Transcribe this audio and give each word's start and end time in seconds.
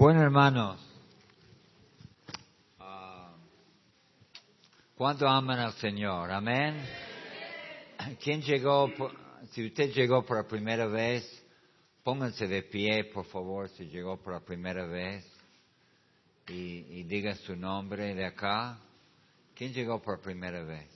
Bueno, 0.00 0.22
hermanos, 0.22 0.80
ah, 2.78 3.36
¿cuánto 4.96 5.28
aman 5.28 5.58
al 5.58 5.74
Señor? 5.74 6.30
Amén. 6.30 6.82
¿Quién 8.24 8.40
llegó? 8.40 8.90
si 9.50 9.66
usted 9.66 9.92
llegó 9.92 10.24
por 10.24 10.38
la 10.38 10.48
primera 10.48 10.86
vez, 10.86 11.22
pónganse 12.02 12.48
de 12.48 12.62
pie, 12.62 13.10
por 13.12 13.26
favor, 13.26 13.68
si 13.68 13.90
llegó 13.90 14.16
por 14.16 14.32
la 14.32 14.40
primera 14.40 14.86
vez. 14.86 15.30
Y, 16.48 17.02
diga 17.02 17.34
su 17.34 17.54
nombre 17.54 18.14
de 18.14 18.24
acá. 18.24 18.78
¿Quién 19.54 19.74
llegó 19.74 20.00
por 20.00 20.22
primera 20.22 20.64
vez? 20.64 20.88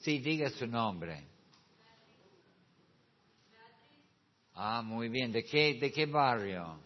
Sí, 0.00 0.18
diga 0.18 0.50
su 0.50 0.66
nombre. 0.66 1.26
Ah, 4.52 4.82
muy 4.82 5.08
bien. 5.08 5.32
¿De 5.32 5.42
qué, 5.46 5.78
de 5.80 5.90
qué 5.90 6.04
barrio? 6.04 6.84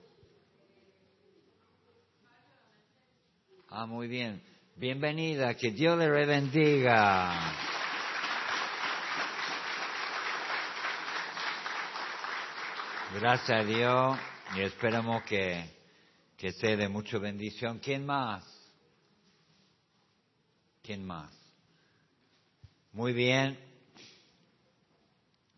Ah, 3.71 3.85
muy 3.85 4.09
bien. 4.09 4.41
Bienvenida, 4.77 5.55
que 5.55 5.71
Dios 5.71 5.99
le 5.99 6.09
bendiga. 6.09 7.53
Gracias 13.15 13.51
a 13.51 13.65
Dios 13.65 14.19
y 14.57 14.63
esperamos 14.63 15.23
que, 15.25 15.67
que 16.39 16.53
sea 16.53 16.77
de 16.79 16.89
mucha 16.89 17.19
bendición. 17.19 17.79
¿Quién 17.79 18.07
más? 18.07 18.43
¿Quién 20.83 21.05
más? 21.05 21.31
Muy 22.93 23.13
bien. 23.13 23.59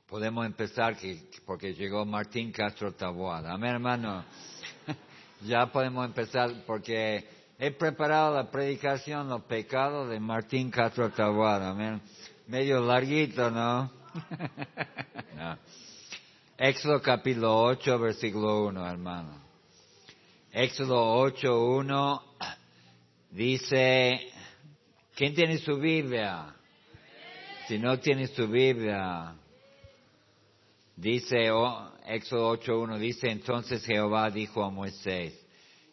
Podemos 0.08 0.45
empezar 0.47 0.97
que, 0.97 1.30
porque 1.47 1.74
llegó 1.74 2.05
Martín 2.05 2.50
Castro 2.50 2.92
Taboada. 2.92 3.52
Amén, 3.52 3.74
hermano. 3.74 4.24
ya 5.47 5.66
podemos 5.66 6.05
empezar 6.05 6.50
porque 6.66 7.38
he 7.62 7.70
preparado 7.73 8.34
la 8.34 8.50
predicación, 8.50 9.28
los 9.28 9.42
pecados 9.42 10.08
de 10.08 10.19
Martín 10.19 10.70
Castro 10.70 11.11
Taboada. 11.11 11.75
Medio 12.47 12.80
larguito, 12.80 13.50
¿no? 13.50 13.92
no. 15.36 15.58
Éxodo 16.56 17.03
capítulo 17.03 17.61
8, 17.64 17.98
versículo 17.98 18.64
1, 18.64 18.88
hermano. 18.88 19.42
Éxodo 20.50 21.19
8, 21.19 21.66
1 21.66 22.22
dice, 23.33 24.19
¿quién 25.14 25.34
tiene 25.34 25.58
su 25.58 25.77
Biblia? 25.77 26.55
Si 27.69 27.78
no 27.78 27.98
tiene 27.98 28.27
su 28.28 28.48
Biblia, 28.48 29.34
dice, 30.97 31.50
oh, 31.50 31.92
Éxodo 32.06 32.56
8.1, 32.56 32.98
dice, 32.98 33.31
entonces 33.31 33.84
Jehová 33.84 34.31
dijo 34.31 34.64
a 34.64 34.70
Moisés, 34.70 35.38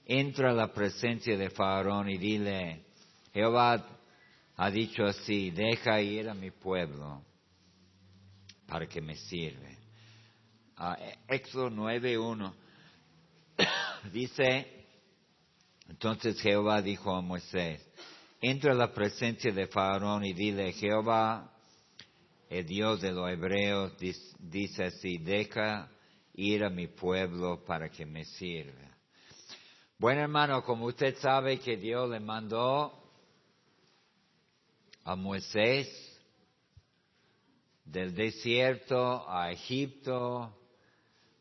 entra 0.10 0.52
a 0.52 0.54
la 0.54 0.74
presencia 0.74 1.38
de 1.38 1.50
Faraón 1.50 2.10
y 2.10 2.18
dile, 2.18 2.86
Jehová 3.34 3.86
ha 4.56 4.72
dicho 4.72 5.04
así, 5.04 5.52
deja 5.52 6.02
ir 6.02 6.30
a 6.30 6.34
mi 6.34 6.50
pueblo 6.50 7.22
para 8.66 8.88
que 8.88 9.02
me 9.02 9.16
sirve. 9.16 9.78
Ah, 10.78 10.98
Éxodo 11.28 11.70
9.1 11.70 12.54
dice, 14.14 14.86
entonces 15.90 16.40
Jehová 16.40 16.82
dijo 16.82 17.14
a 17.14 17.22
Moisés, 17.22 17.86
entra 18.40 18.72
a 18.72 18.76
la 18.76 18.94
presencia 18.94 19.52
de 19.52 19.68
Faraón 19.68 20.24
y 20.24 20.34
dile, 20.34 20.72
Jehová 20.72 21.52
el 22.50 22.66
Dios 22.66 23.02
de 23.02 23.12
los 23.12 23.30
hebreos 23.30 23.94
dice 24.40 24.86
así, 24.86 25.18
deja 25.18 25.92
ir 26.34 26.64
a 26.64 26.70
mi 26.70 26.88
pueblo 26.88 27.66
para 27.66 27.90
que 27.90 28.06
me 28.06 28.24
sirva. 28.24 28.97
Bueno, 30.00 30.22
hermano, 30.22 30.64
como 30.64 30.86
usted 30.86 31.18
sabe 31.18 31.60
que 31.60 31.76
Dios 31.76 32.08
le 32.10 32.20
mandó 32.20 32.94
a 35.04 35.16
Moisés 35.16 35.88
del 37.84 38.14
desierto 38.14 39.28
a 39.28 39.52
Egipto 39.52 40.56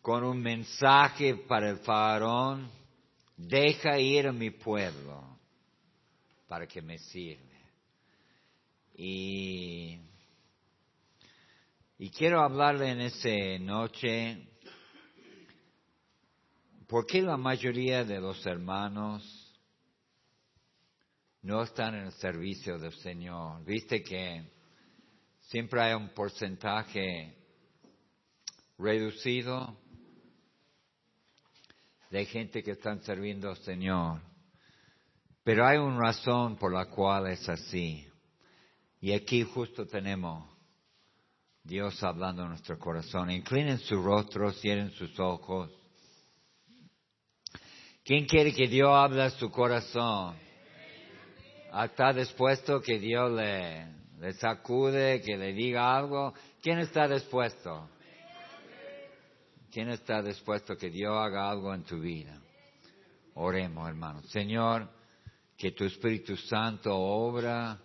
con 0.00 0.24
un 0.24 0.40
mensaje 0.40 1.34
para 1.34 1.68
el 1.68 1.78
faraón, 1.80 2.70
deja 3.36 3.98
ir 3.98 4.28
a 4.28 4.32
mi 4.32 4.50
pueblo 4.50 5.22
para 6.48 6.66
que 6.66 6.80
me 6.80 6.96
sirva. 6.98 7.42
Y 8.94 9.98
y 11.98 12.10
quiero 12.10 12.42
hablarle 12.42 12.90
en 12.90 13.00
esta 13.00 13.58
noche, 13.58 14.48
¿por 16.86 17.06
qué 17.06 17.22
la 17.22 17.36
mayoría 17.36 18.04
de 18.04 18.20
los 18.20 18.44
hermanos 18.46 19.22
no 21.42 21.62
están 21.62 21.94
en 21.94 22.06
el 22.06 22.12
servicio 22.12 22.78
del 22.78 22.92
Señor? 22.94 23.64
Viste 23.64 24.02
que 24.02 24.50
siempre 25.40 25.80
hay 25.82 25.94
un 25.94 26.10
porcentaje 26.10 27.36
reducido 28.78 29.76
de 32.10 32.24
gente 32.24 32.62
que 32.62 32.72
están 32.72 33.02
sirviendo 33.02 33.50
al 33.50 33.56
Señor. 33.58 34.20
Pero 35.42 35.66
hay 35.66 35.78
una 35.78 36.00
razón 36.00 36.56
por 36.56 36.72
la 36.72 36.86
cual 36.86 37.28
es 37.28 37.48
así. 37.48 38.06
Y 39.00 39.12
aquí 39.12 39.42
justo 39.42 39.86
tenemos 39.86 40.48
Dios 41.62 42.02
hablando 42.02 42.42
en 42.42 42.50
nuestro 42.50 42.78
corazón. 42.78 43.30
Inclinen 43.30 43.78
su 43.78 44.02
rostro, 44.02 44.52
cierren 44.52 44.90
sus 44.92 45.18
ojos. 45.20 45.70
¿Quién 48.06 48.24
quiere 48.24 48.54
que 48.54 48.68
Dios 48.68 48.88
hable 48.88 49.20
a 49.20 49.30
su 49.30 49.50
corazón? 49.50 50.36
¿Está 51.74 52.12
dispuesto 52.12 52.80
que 52.80 53.00
Dios 53.00 53.32
le, 53.32 54.32
sacude, 54.34 55.20
que 55.22 55.36
le 55.36 55.52
diga 55.52 55.96
algo? 55.96 56.32
¿Quién 56.62 56.78
está 56.78 57.08
dispuesto? 57.08 57.88
¿Quién 59.72 59.88
está 59.88 60.22
dispuesto 60.22 60.76
que 60.76 60.88
Dios 60.88 61.16
haga 61.16 61.50
algo 61.50 61.74
en 61.74 61.82
tu 61.82 61.98
vida? 61.98 62.40
Oremos, 63.34 63.88
hermanos. 63.88 64.30
Señor, 64.30 64.88
que 65.58 65.72
tu 65.72 65.84
Espíritu 65.84 66.36
Santo 66.36 66.96
obra, 66.96 67.76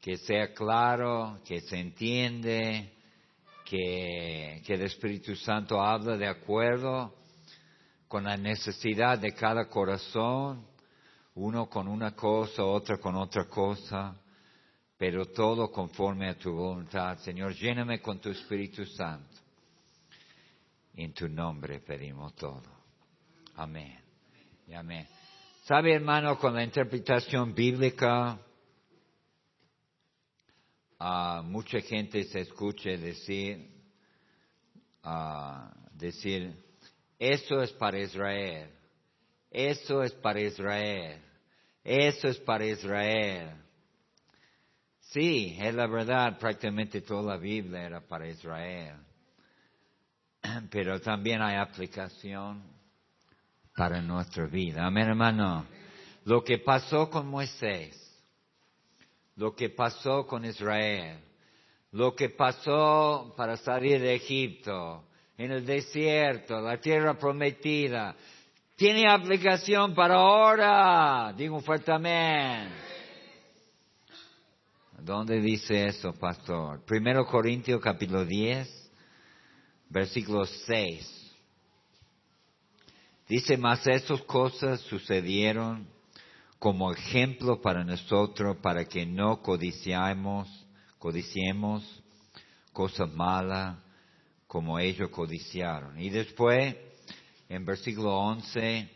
que 0.00 0.16
sea 0.16 0.54
claro, 0.54 1.38
que 1.44 1.60
se 1.60 1.78
entiende, 1.78 2.94
que 3.66 4.62
el 4.66 4.80
Espíritu 4.80 5.36
Santo 5.36 5.82
habla 5.82 6.16
de 6.16 6.28
acuerdo 6.28 7.19
con 8.10 8.24
la 8.24 8.36
necesidad 8.36 9.20
de 9.20 9.32
cada 9.34 9.68
corazón, 9.68 10.66
uno 11.36 11.70
con 11.70 11.86
una 11.86 12.10
cosa, 12.10 12.64
otra 12.64 12.98
con 12.98 13.14
otra 13.14 13.44
cosa, 13.44 14.20
pero 14.98 15.26
todo 15.26 15.70
conforme 15.70 16.28
a 16.28 16.36
tu 16.36 16.50
voluntad. 16.50 17.18
Señor, 17.18 17.54
lléname 17.54 18.00
con 18.00 18.18
tu 18.18 18.30
Espíritu 18.30 18.84
Santo. 18.84 19.38
En 20.96 21.12
tu 21.12 21.28
nombre 21.28 21.78
pedimos 21.78 22.34
todo. 22.34 22.64
Amén. 23.54 24.00
Y 24.66 24.74
amén. 24.74 25.06
¿Sabe, 25.62 25.94
hermano, 25.94 26.36
con 26.36 26.52
la 26.52 26.64
interpretación 26.64 27.54
bíblica, 27.54 28.40
ah, 30.98 31.42
mucha 31.44 31.78
gente 31.78 32.24
se 32.24 32.40
escucha 32.40 32.90
decir, 32.90 33.70
ah, 35.04 35.72
decir, 35.92 36.69
eso 37.20 37.60
es 37.62 37.70
para 37.72 37.98
Israel, 37.98 38.70
eso 39.50 40.02
es 40.02 40.12
para 40.14 40.40
Israel, 40.40 41.20
eso 41.84 42.28
es 42.28 42.38
para 42.38 42.64
Israel. 42.64 43.50
Sí, 45.12 45.54
es 45.60 45.74
la 45.74 45.86
verdad, 45.86 46.38
prácticamente 46.38 47.02
toda 47.02 47.34
la 47.34 47.36
Biblia 47.36 47.82
era 47.82 48.00
para 48.00 48.26
Israel. 48.26 48.96
Pero 50.70 50.98
también 51.00 51.42
hay 51.42 51.56
aplicación 51.56 52.62
para 53.76 54.00
nuestra 54.00 54.46
vida. 54.46 54.86
Amén, 54.86 55.08
hermano. 55.08 55.66
Lo 56.24 56.42
que 56.42 56.56
pasó 56.58 57.10
con 57.10 57.26
Moisés, 57.26 57.98
lo 59.36 59.54
que 59.54 59.68
pasó 59.68 60.26
con 60.26 60.46
Israel, 60.46 61.18
lo 61.92 62.14
que 62.14 62.30
pasó 62.30 63.34
para 63.36 63.58
salir 63.58 64.00
de 64.00 64.14
Egipto, 64.14 65.04
en 65.40 65.52
el 65.52 65.64
desierto, 65.64 66.60
la 66.60 66.76
tierra 66.76 67.14
prometida, 67.14 68.14
tiene 68.76 69.10
aplicación 69.10 69.94
para 69.94 70.16
ahora. 70.16 71.32
Digo 71.32 71.60
fuerte 71.60 71.90
amén. 71.90 72.68
¿Dónde 74.98 75.40
dice 75.40 75.86
eso, 75.86 76.12
pastor? 76.12 76.84
Primero 76.84 77.24
Corintios 77.24 77.80
capítulo 77.80 78.26
10, 78.26 78.90
versículo 79.88 80.44
6. 80.44 81.32
Dice, 83.26 83.56
más 83.56 83.86
esas 83.86 84.20
cosas 84.24 84.78
sucedieron 84.82 85.88
como 86.58 86.92
ejemplo 86.92 87.62
para 87.62 87.82
nosotros, 87.82 88.58
para 88.58 88.84
que 88.84 89.06
no 89.06 89.40
codiciemos 89.40 90.50
cosas 92.74 93.10
malas 93.14 93.78
como 94.50 94.80
ellos 94.80 95.10
codiciaron. 95.10 95.96
Y 96.00 96.10
después, 96.10 96.74
en 97.48 97.64
versículo 97.64 98.18
11, 98.18 98.90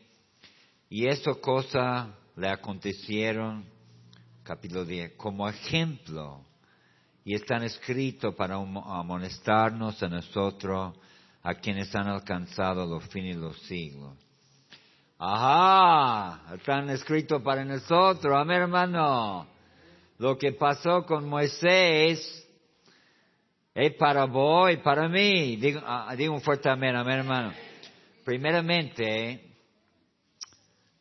Y 0.88 1.06
eso 1.06 1.40
cosas 1.40 2.08
le 2.34 2.48
acontecieron, 2.48 3.64
capítulo 4.42 4.84
10, 4.84 5.12
como 5.12 5.48
ejemplo. 5.48 6.40
Y 7.24 7.36
están 7.36 7.62
escritos 7.62 8.34
para 8.34 8.56
amonestarnos 8.56 10.02
a 10.02 10.08
nosotros, 10.08 10.96
a 11.44 11.54
quienes 11.54 11.94
han 11.94 12.08
alcanzado 12.08 12.84
los 12.84 13.04
fines 13.04 13.36
de 13.36 13.42
los 13.42 13.56
siglos. 13.62 14.12
Ajá, 15.18 16.52
están 16.56 16.90
escritos 16.90 17.40
para 17.42 17.64
nosotros, 17.64 18.34
amén 18.36 18.62
hermano. 18.62 19.46
Lo 20.18 20.36
que 20.36 20.50
pasó 20.50 21.06
con 21.06 21.28
Moisés 21.28 22.43
es 23.74 23.94
para 23.94 24.24
vos 24.26 24.72
y 24.72 24.76
para 24.76 25.08
mí. 25.08 25.56
Digo, 25.56 25.80
ah, 25.84 26.14
digo 26.16 26.32
un 26.32 26.40
fuerte 26.40 26.68
amén, 26.68 26.94
amén 26.94 27.18
hermano. 27.18 27.52
Primeramente, 28.24 29.54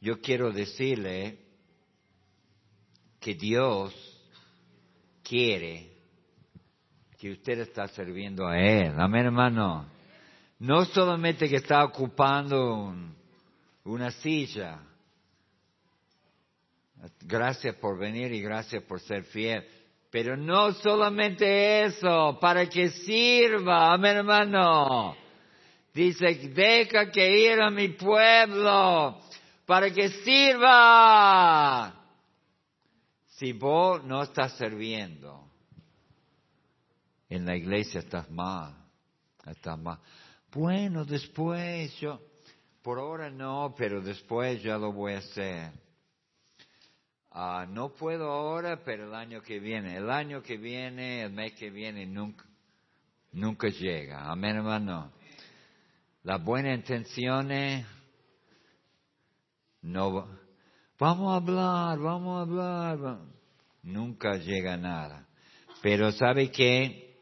yo 0.01 0.19
quiero 0.19 0.51
decirle 0.51 1.37
que 3.19 3.35
Dios 3.35 3.93
quiere 5.23 5.93
que 7.17 7.31
usted 7.31 7.59
está 7.59 7.87
sirviendo 7.87 8.45
a 8.45 8.59
Él. 8.59 8.95
Amén, 8.97 9.27
hermano. 9.27 9.85
No 10.59 10.83
solamente 10.83 11.47
que 11.47 11.55
está 11.55 11.85
ocupando 11.85 12.93
una 13.85 14.11
silla. 14.11 14.79
Gracias 17.21 17.75
por 17.75 17.97
venir 17.97 18.33
y 18.33 18.41
gracias 18.41 18.83
por 18.83 18.99
ser 18.99 19.23
fiel. 19.23 19.65
Pero 20.13 20.38
no 20.38 20.74
solamente 20.74 21.86
eso, 21.86 22.38
para 22.39 22.69
que 22.69 22.92
sirva, 22.92 23.94
amén 23.94 24.18
hermano. 24.18 25.15
Dice, 25.92 26.36
deja 26.54 27.10
que 27.10 27.51
ir 27.51 27.60
a 27.60 27.71
mi 27.71 27.88
pueblo 27.88 29.19
para 29.65 29.89
que 29.89 30.10
sirva. 30.10 31.95
Si 33.25 33.54
vos 33.54 34.04
no 34.04 34.21
estás 34.21 34.56
sirviendo, 34.56 35.48
en 37.27 37.44
la 37.44 37.56
iglesia 37.56 38.01
estás 38.01 38.30
mal, 38.30 38.71
estás 39.48 39.80
mal. 39.80 39.98
Bueno, 40.51 41.06
después 41.06 41.92
yo, 42.00 42.21
por 42.83 43.00
ahora 43.00 43.31
no, 43.31 43.74
pero 43.75 44.00
después 44.00 44.62
ya 44.62 44.77
lo 44.77 44.94
voy 44.94 45.13
a 45.13 45.18
hacer. 45.18 45.82
Ah, 47.35 47.65
no 47.68 47.89
puedo 47.89 48.31
ahora, 48.31 48.83
pero 48.85 49.07
el 49.07 49.15
año 49.15 49.41
que 49.41 49.59
viene. 49.59 49.97
El 49.97 50.12
año 50.12 50.44
que 50.44 50.56
viene, 50.56 51.24
el 51.24 51.31
mes 51.31 51.53
que 51.53 51.71
viene, 51.71 52.06
nunca, 52.06 52.45
nunca 53.31 53.69
llega. 53.69 54.30
Amén, 54.31 54.57
hermano. 54.57 55.12
Las 56.21 56.44
buenas 56.44 56.77
intenciones, 56.77 57.88
no, 59.81 60.27
vamos 61.00 61.33
a 61.33 61.35
hablar, 61.38 61.97
vamos 61.97 62.38
a 62.38 62.41
hablar. 62.41 63.18
Nunca 63.81 64.38
llega 64.38 64.77
nada. 64.77 65.27
Pero 65.81 66.12
¿sabe 66.12 66.51
qué? 66.51 67.18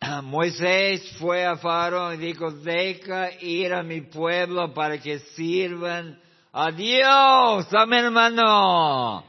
Moisés 0.22 1.16
fue 1.18 1.46
a 1.46 1.56
Faraón 1.56 2.14
y 2.14 2.26
dijo, 2.26 2.50
deja 2.50 3.32
ir 3.40 3.72
a 3.72 3.82
mi 3.82 4.02
pueblo 4.02 4.74
para 4.74 4.98
que 4.98 5.18
sirvan 5.34 6.20
Adiós, 6.56 7.66
amén 7.74 8.04
hermano. 8.04 9.24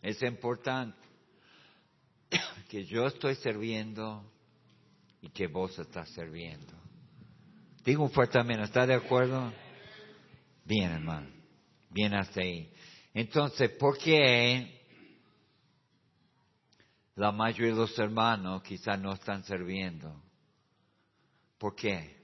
Es 0.00 0.22
importante 0.22 0.96
que 2.68 2.84
yo 2.84 3.08
estoy 3.08 3.34
sirviendo 3.34 4.22
y 5.20 5.30
que 5.30 5.48
vos 5.48 5.76
estás 5.76 6.08
sirviendo. 6.10 6.72
Digo 7.84 8.04
un 8.04 8.12
fuerte 8.12 8.38
amén, 8.38 8.60
¿está 8.60 8.86
de 8.86 8.94
acuerdo? 8.94 9.52
Bien, 10.64 10.92
hermano. 10.92 11.26
Bien 11.90 12.14
hasta 12.14 12.42
ahí. 12.42 12.72
Entonces, 13.12 13.70
¿por 13.70 13.98
qué 13.98 14.86
la 17.16 17.32
mayoría 17.32 17.72
de 17.72 17.80
los 17.80 17.98
hermanos 17.98 18.62
quizás 18.62 19.00
no 19.00 19.14
están 19.14 19.42
sirviendo? 19.42 20.14
¿Por 21.58 21.74
qué? 21.74 22.16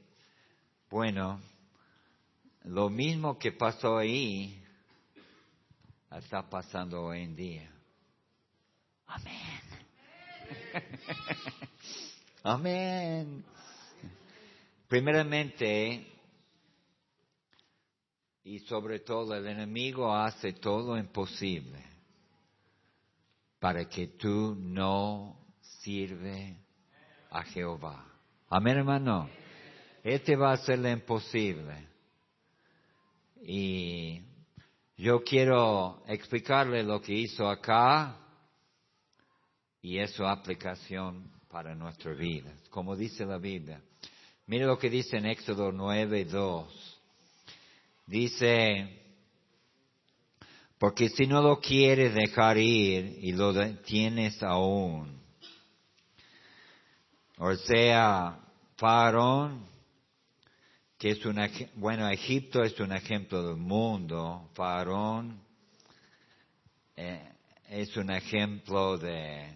Bueno, 0.89 1.41
lo 2.65 2.89
mismo 2.91 3.39
que 3.39 3.53
pasó 3.53 3.99
ahí 3.99 4.63
está 6.11 6.49
pasando 6.49 7.03
hoy 7.05 7.23
en 7.23 7.37
día. 7.37 7.71
Amén. 9.07 9.61
Amén. 12.43 13.45
Primeramente, 14.89 16.07
y 18.45 18.59
sobre 18.61 19.01
todo 19.01 19.35
el 19.35 19.47
enemigo 19.47 20.15
hace 20.15 20.53
todo 20.53 20.99
imposible 20.99 21.83
para 23.59 23.89
que 23.89 24.09
tú 24.09 24.57
no 24.59 25.37
sirve 25.81 26.57
a 27.31 27.43
Jehová. 27.45 28.05
Amén, 28.51 28.79
hermano. 28.79 29.31
Este 30.03 30.37
va 30.37 30.53
a 30.53 30.57
ser 30.59 30.85
imposible. 30.85 31.92
Y 33.45 34.23
yo 34.97 35.23
quiero 35.25 36.03
explicarle 36.07 36.85
lo 36.85 37.01
que 37.01 37.13
hizo 37.13 37.49
acá 37.49 38.17
y 39.81 39.99
eso 39.99 40.27
aplicación 40.27 41.29
para 41.49 41.75
nuestra 41.75 42.13
vida, 42.13 42.53
como 42.71 42.97
dice 42.97 43.27
la 43.27 43.39
Biblia. 43.39 43.83
Mire 44.47 44.67
lo 44.67 44.79
que 44.79 44.89
dice 44.89 45.17
en 45.17 45.27
Éxodo 45.27 45.73
9, 45.73 46.25
2. 46.25 47.01
Dice, 48.07 49.03
porque 50.79 51.09
si 51.09 51.27
no 51.27 51.43
lo 51.43 51.59
quieres 51.61 52.15
dejar 52.15 52.59
ir 52.59 53.19
y 53.23 53.33
lo 53.33 53.53
tienes 53.79 54.41
aún, 54.43 55.21
o 57.39 57.55
sea, 57.57 58.39
Faraón 58.77 59.72
que 61.03 61.11
es 61.11 61.27
un, 61.27 61.37
bueno, 61.75 62.09
Egipto 62.09 62.63
es 62.63 62.79
un 62.79 62.93
ejemplo 62.93 63.43
del 63.43 63.57
mundo, 63.57 64.51
Faraón 64.55 65.43
eh, 66.95 67.29
es 67.69 67.97
un 67.97 68.09
ejemplo 68.13 68.97
de, 68.99 69.53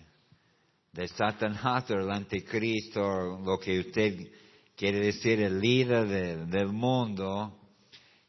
de 0.92 1.06
Satanás 1.06 1.88
o 1.92 1.94
el 1.94 2.10
anticristo, 2.10 3.38
lo 3.44 3.60
que 3.60 3.78
usted 3.78 4.28
quiere 4.74 4.98
decir 4.98 5.40
el 5.40 5.60
líder 5.60 6.48
del 6.48 6.72
mundo, 6.72 7.56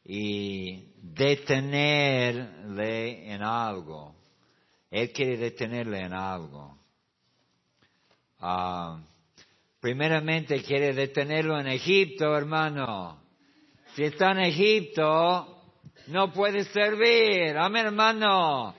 y 0.05 0.93
detenerle 1.01 1.73
en 3.33 3.41
algo. 3.41 4.13
Él 4.91 5.11
quiere 5.11 5.37
detenerle 5.37 6.01
en 6.01 6.13
algo. 6.13 6.77
Ah, 8.39 9.01
Primeramente 9.79 10.63
quiere 10.63 10.93
detenerlo 10.93 11.59
en 11.59 11.67
Egipto, 11.67 12.35
hermano. 12.35 13.21
Si 13.93 14.03
está 14.03 14.31
en 14.31 14.39
Egipto, 14.39 15.63
no 16.07 16.31
puede 16.31 16.63
servir. 16.65 17.55
Amén, 17.57 17.87
hermano. 17.87 18.75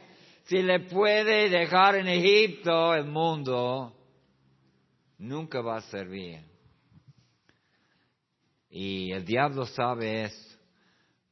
Si 0.47 0.63
le 0.63 0.81
puede 0.81 1.49
dejar 1.51 1.97
en 1.97 2.09
Egipto 2.09 2.95
el 2.95 3.05
mundo, 3.05 3.95
nunca 5.19 5.61
va 5.61 5.77
a 5.77 5.83
servir. 5.83 6.41
Y 8.71 9.13
el 9.13 9.25
diablo 9.25 9.67
sabe 9.67 10.25
eso. 10.25 10.59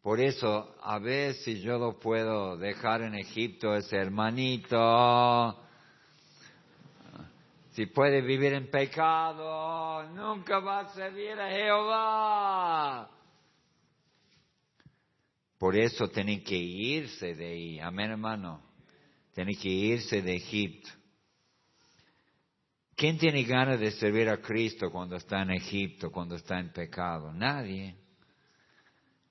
Por 0.02 0.20
eso, 0.20 0.76
a 0.82 1.00
ver 1.00 1.34
si 1.34 1.60
yo 1.60 1.78
lo 1.78 1.98
puedo 1.98 2.56
dejar 2.56 3.02
en 3.02 3.16
Egipto, 3.16 3.74
ese 3.74 3.96
hermanito, 3.96 5.65
si 7.76 7.84
puede 7.84 8.22
vivir 8.22 8.54
en 8.54 8.70
pecado, 8.70 10.02
nunca 10.14 10.60
va 10.60 10.80
a 10.80 10.88
servir 10.94 11.38
a 11.38 11.50
Jehová. 11.50 13.10
Por 15.58 15.76
eso 15.76 16.08
tienen 16.08 16.42
que 16.42 16.56
irse 16.56 17.34
de 17.34 17.46
ahí. 17.46 17.78
Amén, 17.78 18.12
hermano. 18.12 18.62
Tienen 19.34 19.54
que 19.56 19.68
irse 19.68 20.22
de 20.22 20.36
Egipto. 20.36 20.88
¿Quién 22.94 23.18
tiene 23.18 23.42
ganas 23.42 23.78
de 23.78 23.90
servir 23.90 24.30
a 24.30 24.38
Cristo 24.38 24.90
cuando 24.90 25.16
está 25.16 25.42
en 25.42 25.50
Egipto, 25.50 26.10
cuando 26.10 26.36
está 26.36 26.58
en 26.58 26.72
pecado? 26.72 27.30
Nadie. 27.34 27.94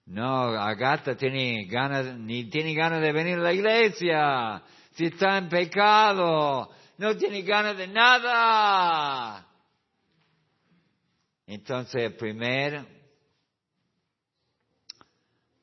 No, 0.05 0.49
Agata 0.49 1.17
tiene 1.17 1.65
ganas, 1.65 2.15
ni 2.19 2.47
tiene 2.51 2.75
ganas 2.75 3.01
de 3.01 3.11
venir 3.11 3.39
a 3.39 3.41
la 3.41 3.53
iglesia. 3.53 4.63
Si 4.91 5.05
está 5.05 5.39
en 5.39 5.49
pecado, 5.49 6.69
no 6.97 7.15
tiene 7.17 7.41
ganas 7.41 7.77
de 7.77 7.87
nada. 7.87 9.47
Entonces, 11.47 12.13
primer, 12.13 12.85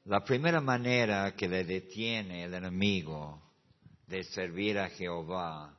la 0.04 0.22
primera 0.24 0.60
manera 0.60 1.34
que 1.34 1.48
le 1.48 1.64
detiene 1.64 2.44
el 2.44 2.54
enemigo 2.54 3.42
de 4.06 4.24
servir 4.24 4.78
a 4.78 4.88
Jehová 4.90 5.76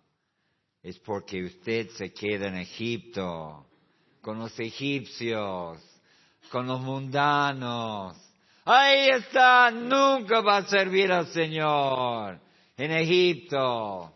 es 0.81 0.99
porque 0.99 1.43
usted 1.43 1.89
se 1.91 2.11
queda 2.11 2.47
en 2.47 2.57
Egipto 2.57 3.67
con 4.21 4.39
los 4.39 4.57
egipcios, 4.59 5.77
con 6.49 6.67
los 6.67 6.81
mundanos. 6.81 8.17
Ahí 8.65 9.09
está, 9.09 9.71
nunca 9.71 10.41
va 10.41 10.57
a 10.57 10.65
servir 10.67 11.11
al 11.11 11.27
Señor 11.27 12.39
en 12.77 12.91
Egipto. 12.91 14.13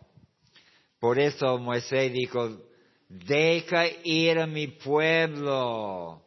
Por 0.98 1.18
eso 1.18 1.58
Moisés 1.58 2.12
dijo, 2.12 2.58
deja 3.08 3.86
ir 4.04 4.38
a 4.40 4.46
mi 4.46 4.66
pueblo 4.66 6.22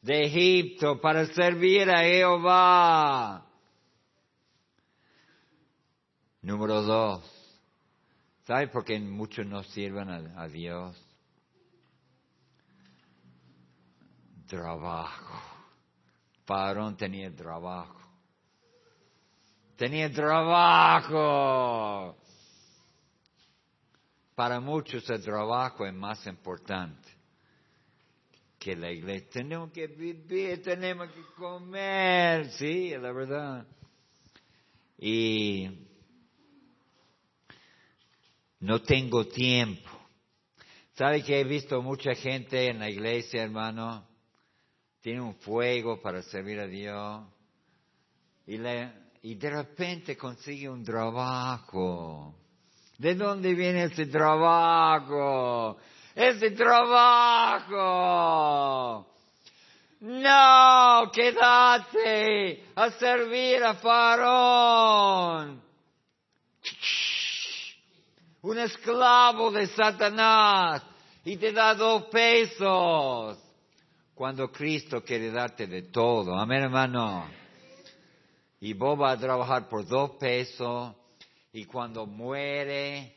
de 0.00 0.24
Egipto 0.24 1.00
para 1.00 1.26
servir 1.26 1.90
a 1.90 2.02
Jehová. 2.04 3.46
Número 6.42 6.80
dos, 6.82 7.22
¿sabe 8.46 8.68
por 8.68 8.84
qué 8.84 8.98
muchos 9.00 9.44
no 9.46 9.62
sirven 9.64 10.08
a, 10.08 10.46
Dios? 10.48 10.96
Trabajo. 14.46 15.42
Faraón 16.44 16.96
tenía 16.96 17.34
trabajo. 17.34 18.00
Tenía 19.76 20.10
trabajo. 20.12 21.16
Para 24.36 24.60
muchos 24.60 25.08
el 25.08 25.22
trabajo 25.22 25.86
es 25.86 25.94
más 25.94 26.26
importante 26.26 27.08
que 28.58 28.76
la 28.76 28.92
iglesia. 28.92 29.30
Tenemos 29.32 29.72
que 29.72 29.86
vivir, 29.86 30.62
tenemos 30.62 31.10
que 31.10 31.22
comer, 31.34 32.50
sí, 32.50 32.90
la 32.90 33.12
verdad. 33.12 33.66
Y 34.98 35.88
no 38.60 38.82
tengo 38.82 39.26
tiempo. 39.26 39.88
¿Sabe 40.92 41.22
que 41.22 41.40
he 41.40 41.44
visto 41.44 41.80
mucha 41.80 42.14
gente 42.14 42.68
en 42.68 42.78
la 42.78 42.90
iglesia, 42.90 43.42
hermano? 43.42 44.06
Tiene 45.00 45.22
un 45.22 45.36
fuego 45.36 46.02
para 46.02 46.20
servir 46.20 46.60
a 46.60 46.66
Dios. 46.66 47.24
Y, 48.46 48.56
y 49.22 49.34
de 49.34 49.50
repente 49.50 50.14
consigue 50.14 50.68
un 50.68 50.84
trabajo. 50.84 52.35
¿De 52.98 53.14
dónde 53.14 53.54
viene 53.54 53.84
ese 53.84 54.06
trabajo? 54.06 55.76
Ese 56.14 56.50
trabajo. 56.52 57.76
No, 60.00 61.10
quédate 61.12 62.64
a 62.74 62.90
servir 62.90 63.64
a 63.64 63.74
Faraón 63.74 65.66
un 68.46 68.58
esclavo 68.58 69.50
de 69.50 69.66
Satanás 69.66 70.82
y 71.24 71.36
te 71.36 71.52
da 71.52 71.74
dos 71.74 72.04
pesos. 72.04 73.38
Cuando 74.14 74.50
Cristo 74.50 75.02
quiere 75.02 75.30
darte 75.30 75.66
de 75.66 75.82
todo. 75.82 76.34
Amén, 76.34 76.62
hermano. 76.62 77.28
Y 78.60 78.72
vos 78.72 78.96
vas 78.96 79.18
a 79.18 79.20
trabajar 79.20 79.68
por 79.68 79.84
dos 79.84 80.12
pesos 80.12 80.94
y 81.56 81.64
cuando 81.64 82.06
muere 82.06 83.16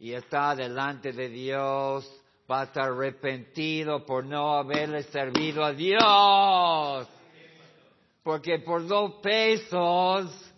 y 0.00 0.12
está 0.12 0.56
delante 0.56 1.12
de 1.12 1.28
Dios, 1.28 2.04
va 2.50 2.62
a 2.62 2.64
estar 2.64 2.90
arrepentido 2.90 4.04
por 4.04 4.24
no 4.24 4.54
haberle 4.54 5.04
servido 5.04 5.64
a 5.64 5.72
Dios. 5.72 7.06
Porque 8.24 8.58
por 8.58 8.84
dos 8.88 9.20
pesos 9.22 10.52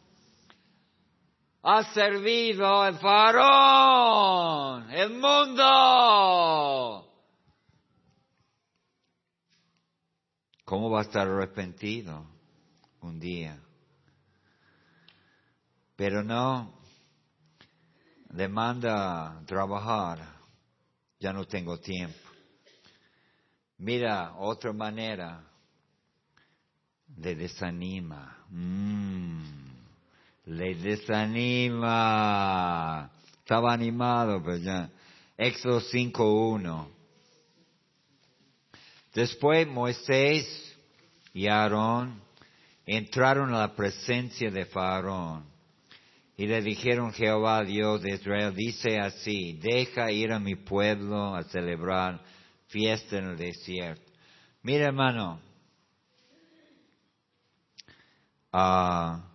ha 1.62 1.82
servido 1.92 2.86
el 2.86 2.94
faraón, 2.96 4.90
el 4.90 5.10
mundo. 5.10 5.66
¿Cómo 10.64 10.88
va 10.88 11.00
a 11.00 11.02
estar 11.02 11.28
arrepentido 11.28 12.24
un 13.02 13.20
día? 13.20 13.60
Pero 15.94 16.22
no, 16.22 16.76
le 18.36 18.48
manda 18.48 19.42
trabajar, 19.46 20.20
ya 21.18 21.32
no 21.32 21.46
tengo 21.46 21.78
tiempo. 21.78 22.18
Mira, 23.78 24.34
otra 24.38 24.72
manera, 24.72 25.42
le 27.16 27.34
desanima. 27.34 28.36
Mm 28.50 29.66
le 30.46 30.74
desanima. 30.76 31.90
Estaba 33.38 33.72
animado, 33.72 34.42
pero 34.42 34.56
ya. 34.58 34.90
Éxodo 35.36 35.80
5.1. 35.80 36.88
Después 39.14 39.68
Moisés 39.68 40.46
y 41.32 41.46
Aarón 41.48 42.22
entraron 42.86 43.52
a 43.54 43.58
la 43.60 43.74
presencia 43.74 44.50
de 44.50 44.64
Faraón 44.66 45.44
y 46.36 46.46
le 46.46 46.60
dijeron 46.60 47.12
Jehová 47.12 47.64
Dios 47.64 48.02
de 48.02 48.14
Israel, 48.14 48.54
dice 48.54 48.98
así, 48.98 49.54
deja 49.54 50.12
ir 50.12 50.32
a 50.32 50.38
mi 50.38 50.54
pueblo 50.54 51.34
a 51.34 51.42
celebrar 51.44 52.22
fiesta 52.68 53.16
en 53.18 53.30
el 53.30 53.36
desierto. 53.38 54.12
Mira 54.62 54.86
hermano, 54.86 55.40
ah, 58.52 59.30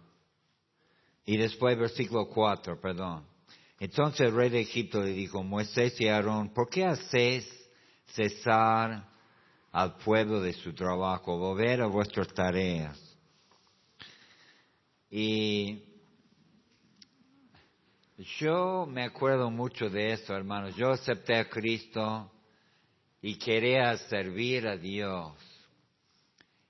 y 1.26 1.38
después 1.38 1.78
versículo 1.78 2.28
4, 2.28 2.80
perdón. 2.80 3.26
Entonces 3.80 4.28
el 4.28 4.36
rey 4.36 4.50
de 4.52 4.62
Egipto 4.62 5.02
le 5.02 5.14
dijo, 5.14 5.42
Moisés 5.42 6.00
y 6.00 6.08
Aarón, 6.08 6.54
¿por 6.54 6.70
qué 6.70 6.86
hacéis 6.86 7.48
cesar 8.06 9.10
al 9.72 9.96
pueblo 9.96 10.40
de 10.40 10.54
su 10.54 10.74
trabajo, 10.74 11.40
volver 11.40 11.82
a 11.82 11.88
vuestras 11.88 12.28
tareas? 12.28 13.00
Y 15.10 15.91
yo 18.40 18.86
me 18.86 19.04
acuerdo 19.04 19.50
mucho 19.50 19.90
de 19.90 20.14
eso, 20.14 20.36
hermanos. 20.36 20.76
Yo 20.76 20.92
acepté 20.92 21.36
a 21.38 21.50
Cristo 21.50 22.32
y 23.22 23.38
quería 23.38 23.96
servir 23.98 24.68
a 24.68 24.78
Dios. 24.78 25.34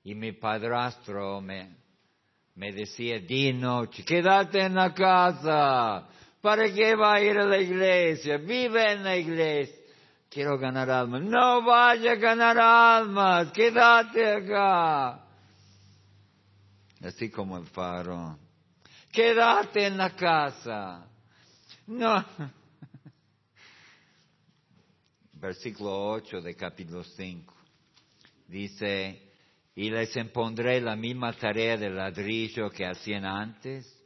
Y 0.04 0.16
mi 0.16 0.32
padrastro 0.32 1.42
me, 1.42 1.76
me 2.56 2.72
decía 2.72 3.20
Dino, 3.20 3.90
quédate 3.90 4.62
en 4.62 4.76
la 4.76 4.94
casa. 4.94 6.08
¿Para 6.42 6.72
qué 6.74 6.96
va 6.96 7.16
a 7.16 7.22
ir 7.22 7.38
a 7.38 7.46
la 7.46 7.60
iglesia? 7.60 8.38
Vive 8.38 8.94
en 8.94 9.04
la 9.04 9.16
iglesia. 9.16 9.76
Quiero 10.30 10.58
ganar 10.58 10.90
almas. 10.90 11.22
No 11.22 11.62
vaya 11.64 12.14
a 12.14 12.16
ganar 12.16 12.58
almas. 12.58 13.52
Quédate 13.52 14.26
acá. 14.26 15.26
Así 17.04 17.30
como 17.30 17.58
el 17.58 17.66
faro. 17.66 18.38
Quédate 19.12 19.88
en 19.88 19.98
la 19.98 20.12
casa. 20.12 21.06
No. 21.88 22.26
Versículo 25.34 26.12
8 26.12 26.42
de 26.42 26.56
capítulo 26.56 27.04
5. 27.04 27.54
Dice, 28.48 29.32
y 29.76 29.90
les 29.90 30.16
impondré 30.16 30.80
la 30.82 30.96
misma 30.96 31.34
tarea 31.34 31.78
de 31.78 31.90
ladrillo 31.90 32.70
que 32.70 32.86
hacían 32.86 33.26
antes, 33.26 33.98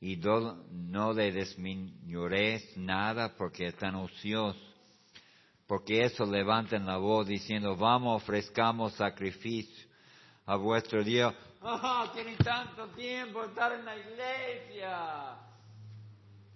y 0.00 0.16
no 0.16 1.12
le 1.12 1.32
desmiñoréis 1.32 2.76
nada 2.76 3.34
porque 3.36 3.66
están 3.66 3.96
ociosos, 3.96 4.62
porque 5.66 6.02
eso 6.04 6.24
levantan 6.24 6.86
la 6.86 6.96
voz 6.96 7.26
diciendo, 7.26 7.76
vamos, 7.76 8.22
ofrezcamos 8.22 8.94
sacrificio 8.94 9.88
a 10.46 10.56
vuestro 10.56 11.02
Dios. 11.02 11.34
¡Ah, 11.60 12.10
tienen 12.14 12.36
tanto 12.36 12.86
tiempo 12.90 13.44
estar 13.44 13.72
en 13.72 13.84
la 13.84 13.96
iglesia! 13.96 15.47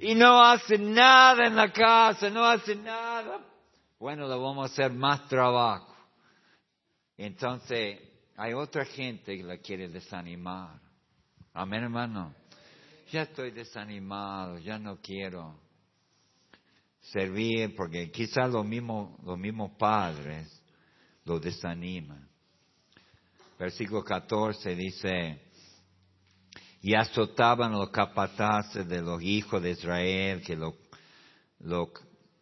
Y 0.03 0.17
no 0.17 0.43
hacen 0.43 0.93
nada 0.93 1.47
en 1.47 1.55
la 1.55 1.71
casa, 1.71 2.29
no 2.29 2.45
hacen 2.45 2.83
nada. 2.83 3.39
Bueno, 4.01 4.27
le 4.27 4.35
vamos 4.35 4.69
a 4.69 4.73
hacer 4.73 4.93
más 4.93 5.29
trabajo. 5.29 5.95
Entonces, 7.17 8.01
hay 8.37 8.53
otra 8.53 8.85
gente 8.85 9.37
que 9.37 9.45
la 9.45 9.59
quiere 9.59 9.89
desanimar. 9.89 10.81
Amén, 11.55 11.85
hermano. 11.85 12.35
Ya 13.13 13.23
estoy 13.23 13.53
desanimado, 13.53 14.59
ya 14.59 14.77
no 14.77 15.01
quiero 15.01 15.55
servir 17.13 17.77
porque 17.77 18.11
quizás 18.11 18.51
los 18.51 18.67
mismos, 18.67 19.23
los 19.23 19.39
mismos 19.39 19.71
padres 19.79 20.63
lo 21.25 21.39
desaniman. 21.39 22.29
Versículo 23.57 24.03
14 24.03 24.75
dice, 24.75 25.52
y 26.83 26.95
azotaban 26.95 27.73
los 27.73 27.91
capataces 27.91 28.87
de 28.89 29.01
los 29.01 29.23
hijos 29.23 29.63
de 29.63 29.71
Israel 29.71 30.43
que 30.45 30.57
los 30.57 30.75
lo 31.65 31.93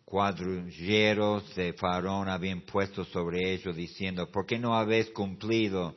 cuadrilleros 0.05 1.55
de 1.55 1.73
Faraón 1.75 2.29
habían 2.29 2.63
puesto 2.63 3.05
sobre 3.05 3.53
ellos, 3.53 3.77
diciendo, 3.77 4.31
¿por 4.31 4.47
qué 4.47 4.59
no 4.59 4.75
habéis 4.75 5.11
cumplido 5.11 5.95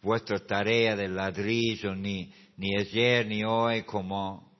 vuestra 0.00 0.38
tarea 0.38 0.96
de 0.96 1.08
ladrillo 1.08 1.94
ni, 1.94 2.32
ni 2.56 2.78
ayer 2.78 3.26
ni 3.26 3.44
hoy 3.44 3.82
como, 3.82 4.50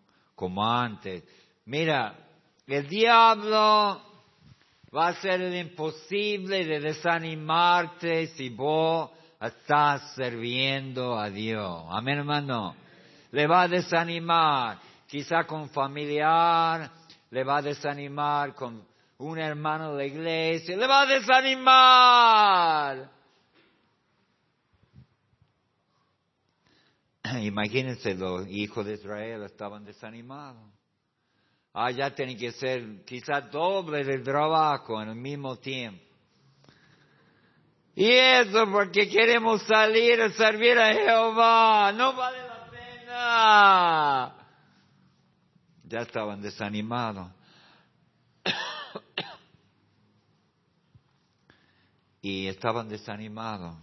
antes? 0.59 1.23
Mira, 1.65 2.19
el 2.67 2.87
diablo 2.89 4.03
va 4.95 5.07
a 5.07 5.09
hacer 5.09 5.41
el 5.41 5.55
imposible 5.55 6.65
de 6.67 6.81
desanimarte 6.81 8.27
si 8.29 8.51
vos 8.51 9.11
estás 9.41 10.15
sirviendo 10.15 11.19
a 11.19 11.31
Dios. 11.31 11.85
Amén, 11.89 12.19
hermano. 12.19 12.88
Le 13.31 13.47
va 13.47 13.63
a 13.63 13.69
desanimar, 13.69 14.79
quizá 15.07 15.45
con 15.45 15.71
familiar, 15.71 16.91
le 17.31 17.45
va 17.45 17.59
a 17.59 17.63
desanimar 17.63 18.55
con 18.55 18.87
un 19.19 19.39
hermano 19.39 19.93
de 19.93 19.97
la 19.97 20.07
iglesia, 20.07 20.77
le 20.77 20.87
va 20.87 21.03
a 21.03 21.07
desanimar. 21.07 23.11
Imagínense, 27.43 28.15
los 28.15 28.49
hijos 28.49 28.87
de 28.87 28.95
Israel 28.95 29.43
estaban 29.45 29.85
desanimados. 29.85 30.63
Ah, 31.75 31.91
ya 31.91 32.15
tienen 32.15 32.39
que 32.39 32.53
ser 32.53 33.05
quizá 33.05 33.43
doble 33.43 34.05
de 34.05 34.21
trabajo 34.21 35.03
en 35.03 35.11
el 35.11 35.17
mismo 35.17 35.57
tiempo. 35.57 36.03
Y 37.95 38.11
eso 38.11 38.65
porque 38.71 39.09
queremos 39.09 39.63
salir 39.63 40.23
a 40.23 40.31
servir 40.31 40.79
a 40.79 40.93
Jehová. 40.93 41.93
No 41.93 42.15
vale 42.15 42.48
Ya 45.85 46.01
estaban 46.01 46.41
desanimados. 46.41 47.31
y 52.23 52.47
estaban 52.47 52.89
desanimados. 52.89 53.77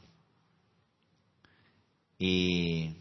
Y 2.18 2.96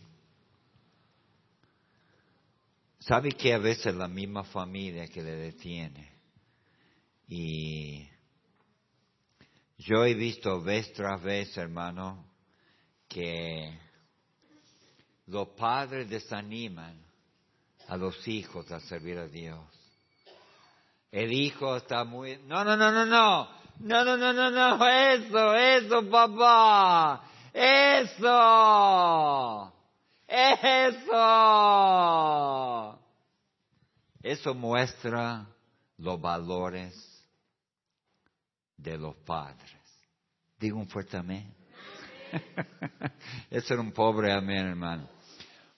sabe 2.99 3.33
que 3.33 3.55
a 3.55 3.59
veces 3.59 3.95
la 3.95 4.09
misma 4.09 4.45
familia 4.45 5.07
que 5.09 5.23
le 5.23 5.37
detiene. 5.37 6.13
Y 7.29 8.09
yo 9.79 10.05
he 10.05 10.15
visto 10.15 10.63
vez 10.63 10.93
tras 10.93 11.23
vez, 11.23 11.57
hermano, 11.57 12.27
que 13.09 13.84
los 15.27 15.49
padres 15.49 16.09
desaniman 16.09 16.99
a 17.89 17.97
los 17.97 18.27
hijos 18.29 18.71
a 18.71 18.81
servir 18.81 19.19
a 19.19 19.27
Dios. 19.27 19.61
El 21.11 21.33
hijo 21.33 21.77
está 21.77 22.05
muy... 22.05 22.39
No, 22.47 22.65
no, 22.65 22.77
no, 22.77 22.91
no, 22.91 23.07
no. 23.07 23.49
No, 23.81 24.05
no, 24.05 24.17
no, 24.17 24.33
no, 24.33 24.51
no. 24.51 24.87
Eso, 24.87 25.55
eso, 25.55 26.09
papá. 26.11 27.23
Eso. 27.53 28.25
Eso. 30.27 31.15
Eso 34.23 34.55
muestra 34.55 35.47
los 35.99 36.21
valores 36.21 36.95
de 38.77 38.99
los 38.99 39.15
padres. 39.17 39.71
Digo 40.59 40.79
un 40.79 40.89
fuerte 40.89 41.17
amén. 41.17 41.55
Eso 43.51 43.75
era 43.75 43.83
un 43.83 43.93
pobre 43.93 44.33
amén, 44.33 44.67
hermano. 44.67 45.14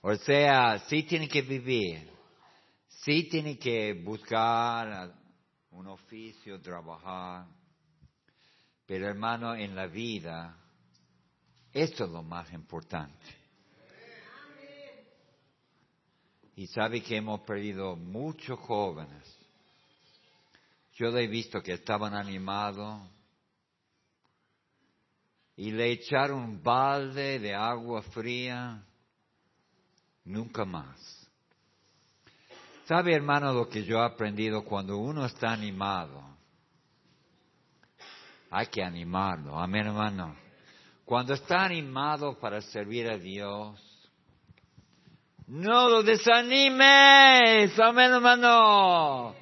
O 0.08 0.14
sea, 0.14 0.78
sí 0.88 1.02
tiene 1.02 1.26
que 1.28 1.42
vivir, 1.42 2.08
sí 2.86 3.28
tiene 3.28 3.58
que 3.58 3.92
buscar 3.92 5.12
un 5.72 5.88
oficio, 5.88 6.60
trabajar. 6.60 7.48
Pero 8.86 9.08
hermano, 9.08 9.56
en 9.56 9.74
la 9.74 9.88
vida, 9.88 10.56
esto 11.72 12.04
es 12.04 12.10
lo 12.10 12.22
más 12.22 12.52
importante. 12.52 13.26
Y 16.54 16.68
sabe 16.68 17.02
que 17.02 17.16
hemos 17.16 17.40
perdido 17.40 17.96
muchos 17.96 18.60
jóvenes 18.60 19.36
yo 20.96 21.14
he 21.18 21.26
visto 21.26 21.60
que 21.62 21.72
estaban 21.72 22.14
animados 22.14 23.02
y 25.56 25.72
le 25.72 25.90
echaron 25.90 26.38
un 26.38 26.62
balde 26.62 27.38
de 27.38 27.54
agua 27.54 28.00
fría, 28.02 28.85
nunca 30.26 30.64
más. 30.64 31.16
¿Sabe, 32.86 33.14
hermano, 33.14 33.52
lo 33.52 33.68
que 33.68 33.84
yo 33.84 33.98
he 33.98 34.04
aprendido 34.04 34.64
cuando 34.64 34.98
uno 34.98 35.24
está 35.24 35.52
animado? 35.52 36.22
Hay 38.50 38.66
que 38.66 38.82
animarlo, 38.82 39.58
amén, 39.58 39.86
hermano. 39.86 40.36
Cuando 41.04 41.34
está 41.34 41.64
animado 41.64 42.38
para 42.38 42.60
servir 42.60 43.08
a 43.08 43.18
Dios, 43.18 43.80
no 45.46 45.88
lo 45.88 46.02
desanimes, 46.02 47.78
amén, 47.78 48.12
hermano. 48.12 49.34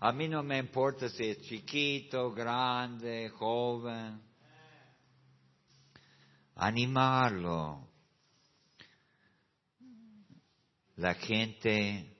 A 0.00 0.12
mí 0.12 0.28
no 0.28 0.42
me 0.42 0.58
importa 0.58 1.08
si 1.08 1.30
es 1.30 1.40
chiquito, 1.42 2.32
grande, 2.32 3.30
joven. 3.30 4.20
Animarlo. 6.56 7.93
La 10.96 11.14
gente 11.14 12.16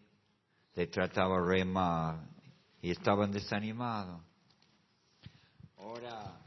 le 0.74 0.86
trataba 0.88 1.40
re 1.40 1.64
mal 1.64 2.28
y 2.82 2.90
estaban 2.90 3.30
desanimados. 3.30 4.20
Ahora, 5.78 6.38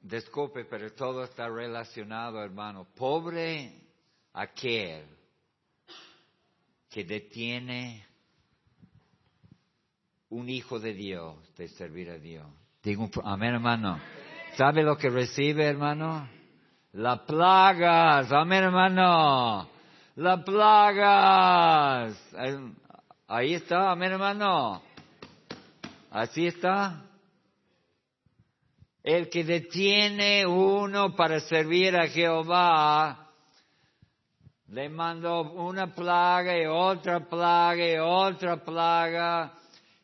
disculpe, 0.00 0.64
pero 0.64 0.92
todo 0.94 1.24
está 1.24 1.48
relacionado, 1.48 2.42
hermano. 2.42 2.86
Pobre 2.96 3.72
aquel 4.32 5.04
que 6.88 7.04
detiene 7.04 8.06
un 10.30 10.48
hijo 10.48 10.78
de 10.78 10.94
Dios 10.94 11.36
de 11.56 11.68
servir 11.68 12.10
a 12.10 12.18
Dios. 12.18 12.46
Digo, 12.82 13.10
amén, 13.24 13.54
hermano. 13.54 14.00
¿Sabe 14.56 14.82
lo 14.82 14.96
que 14.96 15.10
recibe, 15.10 15.66
hermano? 15.66 16.37
Las 16.92 17.20
plagas, 17.20 18.32
amén, 18.32 18.64
hermano. 18.64 19.68
Las 20.16 20.42
plagas. 20.42 22.16
Ahí 23.28 23.54
está, 23.54 23.90
amén, 23.90 24.12
hermano. 24.12 24.82
Así 26.10 26.46
está. 26.46 27.02
El 29.02 29.28
que 29.28 29.44
detiene 29.44 30.46
uno 30.46 31.14
para 31.14 31.40
servir 31.40 31.94
a 31.94 32.08
Jehová 32.08 33.28
le 34.68 34.88
mandó 34.88 35.42
una 35.52 35.94
plaga 35.94 36.58
y 36.58 36.66
otra 36.66 37.20
plaga 37.20 37.86
y 37.86 37.96
otra 37.98 38.56
plaga 38.56 39.52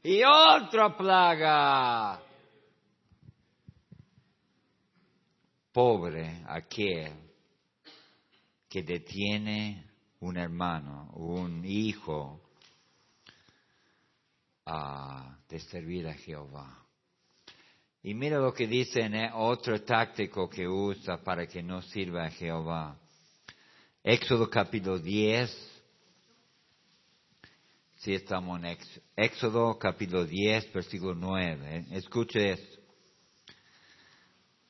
y 0.02 0.22
otra 0.22 0.96
plaga. 0.96 2.23
Pobre 5.74 6.44
aquel 6.46 7.12
que 8.68 8.84
detiene 8.84 9.84
un 10.20 10.36
hermano, 10.36 11.10
un 11.14 11.64
hijo 11.64 12.40
a, 14.66 15.36
de 15.48 15.58
servir 15.58 16.06
a 16.06 16.14
Jehová. 16.14 16.78
Y 18.04 18.14
mira 18.14 18.38
lo 18.38 18.54
que 18.54 18.68
dice 18.68 19.00
en 19.00 19.16
otro 19.34 19.82
táctico 19.82 20.48
que 20.48 20.68
usa 20.68 21.24
para 21.24 21.44
que 21.48 21.60
no 21.60 21.82
sirva 21.82 22.26
a 22.26 22.30
Jehová. 22.30 22.96
Éxodo 24.04 24.48
capítulo 24.48 25.00
10. 25.00 25.50
Si 27.96 28.14
estamos 28.14 28.62
en 28.62 28.78
Éxodo 29.16 29.76
capítulo 29.76 30.24
10, 30.24 30.72
versículo 30.72 31.16
9. 31.16 31.86
Escuche 31.90 32.52
eso. 32.52 32.83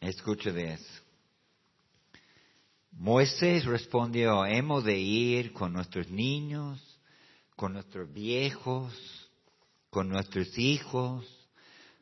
Escuche 0.04 0.50
eso. 0.50 1.02
Moisés 2.92 3.64
respondió, 3.64 4.44
hemos 4.44 4.84
de 4.84 4.98
ir 4.98 5.52
con 5.54 5.72
nuestros 5.72 6.10
niños, 6.10 6.78
con 7.56 7.72
nuestros 7.72 8.12
viejos, 8.12 8.92
con 9.88 10.10
nuestros 10.10 10.58
hijos, 10.58 11.26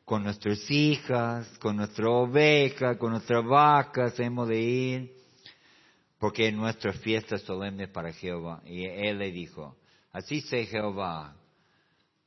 con 0.03 0.23
nuestras 0.23 0.69
hijas, 0.69 1.47
con 1.59 1.77
nuestra 1.77 2.09
oveja, 2.09 2.97
con 2.97 3.11
nuestras 3.11 3.45
vacas, 3.45 4.19
hemos 4.19 4.49
de 4.49 4.61
ir 4.61 5.23
porque 6.19 6.49
es 6.49 6.53
nuestra 6.53 6.91
fiesta 6.91 7.37
solemne 7.37 7.87
para 7.87 8.11
Jehová. 8.11 8.61
Y 8.65 8.83
él 8.83 9.17
le 9.17 9.31
dijo, 9.31 9.77
así 10.11 10.41
sé 10.41 10.65
Jehová 10.65 11.37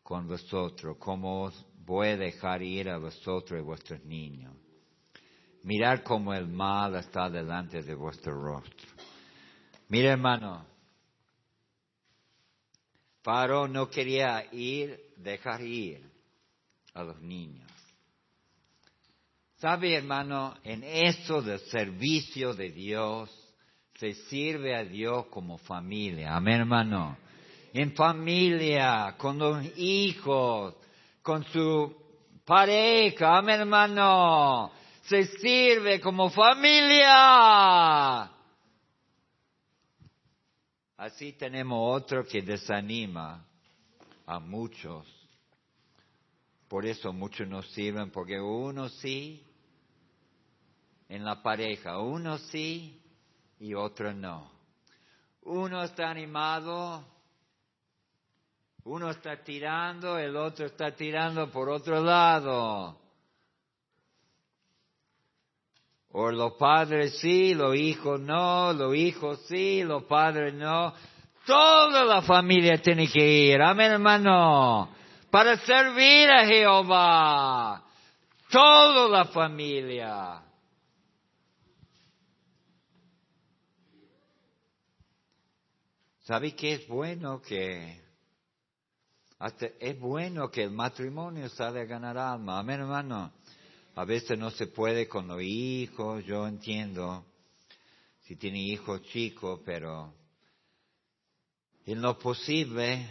con 0.03 0.27
vosotros, 0.27 0.97
como 0.99 1.43
os 1.43 1.67
voy 1.85 2.09
a 2.09 2.17
dejar 2.17 2.62
ir 2.62 2.89
a 2.89 2.97
vosotros 2.97 3.61
y 3.61 3.62
vuestros 3.62 4.03
niños. 4.05 4.66
Mirar 5.67 6.05
cómo 6.05 6.33
el 6.33 6.47
mal 6.47 6.95
está 6.95 7.29
delante 7.29 7.83
de 7.83 7.93
vuestro 7.97 8.41
rostro. 8.41 8.87
Mira 9.89 10.13
hermano, 10.13 10.65
Faro 13.25 13.67
no 13.67 13.91
quería 13.91 14.47
ir, 14.53 14.97
dejar 15.17 15.63
ir 15.63 16.09
a 16.95 17.03
los 17.03 17.21
niños. 17.21 17.69
¿Sabe 19.57 19.97
hermano, 19.97 20.55
en 20.63 20.85
eso 20.85 21.43
del 21.43 21.59
servicio 21.59 22.55
de 22.55 22.71
Dios, 22.71 23.29
se 23.95 24.13
sirve 24.13 24.77
a 24.77 24.85
Dios 24.85 25.27
como 25.31 25.59
familia. 25.59 26.37
Amén, 26.37 26.61
hermano. 26.61 27.17
En 27.73 27.93
familia, 27.93 29.17
con 29.19 29.37
los 29.37 29.67
hijos, 29.77 30.77
con 31.23 31.43
su 31.47 31.93
pareja, 32.45 33.39
amén 33.39 33.63
hermano. 33.63 34.71
Se 35.09 35.25
sirve 35.38 36.01
como 36.01 36.31
familia. 36.31 38.23
Así 40.97 41.35
tenemos 41.35 41.79
otro 42.03 42.25
que 42.25 42.42
desanima 42.42 43.47
a 44.27 44.40
muchos. 44.40 45.07
Por 46.69 46.87
eso 46.87 47.12
muchos 47.12 47.47
no 47.47 47.62
sirven, 47.62 48.11
porque 48.11 48.40
uno 48.40 48.88
sí, 48.88 49.45
en 51.09 51.25
la 51.25 51.40
pareja, 51.42 52.01
uno 52.01 52.38
sí 52.38 53.01
y 53.61 53.75
otro 53.75 54.12
no. 54.12 54.51
Uno 55.42 55.85
está 55.85 56.11
animado, 56.11 57.05
uno 58.83 59.11
está 59.11 59.45
tirando, 59.45 60.19
el 60.19 60.37
otro 60.37 60.66
está 60.66 60.90
tirando 60.97 61.49
por 61.53 61.69
otro 61.69 62.03
lado. 62.03 63.06
O 66.19 66.31
los 66.31 66.55
padres 66.55 67.19
sí, 67.19 67.53
los 67.53 67.77
hijos 67.77 68.19
no, 68.19 68.73
los 68.73 68.97
hijos 68.97 69.39
sí, 69.49 69.83
los 69.85 70.05
padres 70.05 70.55
no. 70.55 70.95
Toda 71.45 72.07
la 72.07 72.23
familia 72.23 72.81
tiene 72.81 73.07
que 73.07 73.23
ir, 73.23 73.61
amén 73.61 73.93
hermano, 73.93 74.89
para 75.31 75.59
servir 75.59 76.31
a 76.31 76.47
Jehová. 76.47 77.85
Toda 78.51 79.11
la 79.11 79.27
familia. 79.27 80.43
¿Sabe 86.23 86.57
qué 86.57 86.73
es 86.73 86.89
bueno 86.89 87.43
que 87.43 88.01
es 89.81 90.01
bueno 90.01 90.51
que 90.51 90.63
el 90.63 90.71
matrimonio 90.71 91.51
sale 91.51 91.83
a 91.83 91.85
ganar 91.85 92.17
alma? 92.17 92.59
Amén, 92.59 92.81
hermano. 92.81 93.33
A 93.97 94.05
veces 94.05 94.39
no 94.39 94.51
se 94.51 94.67
puede 94.67 95.09
con 95.09 95.27
los 95.27 95.41
hijos, 95.41 96.23
yo 96.27 96.47
entiendo 96.47 97.25
si 98.25 98.37
tiene 98.37 98.59
hijos 98.59 99.03
chicos, 99.05 99.61
pero 99.65 100.13
en 101.87 102.03
lo 102.03 102.19
posible 102.19 103.09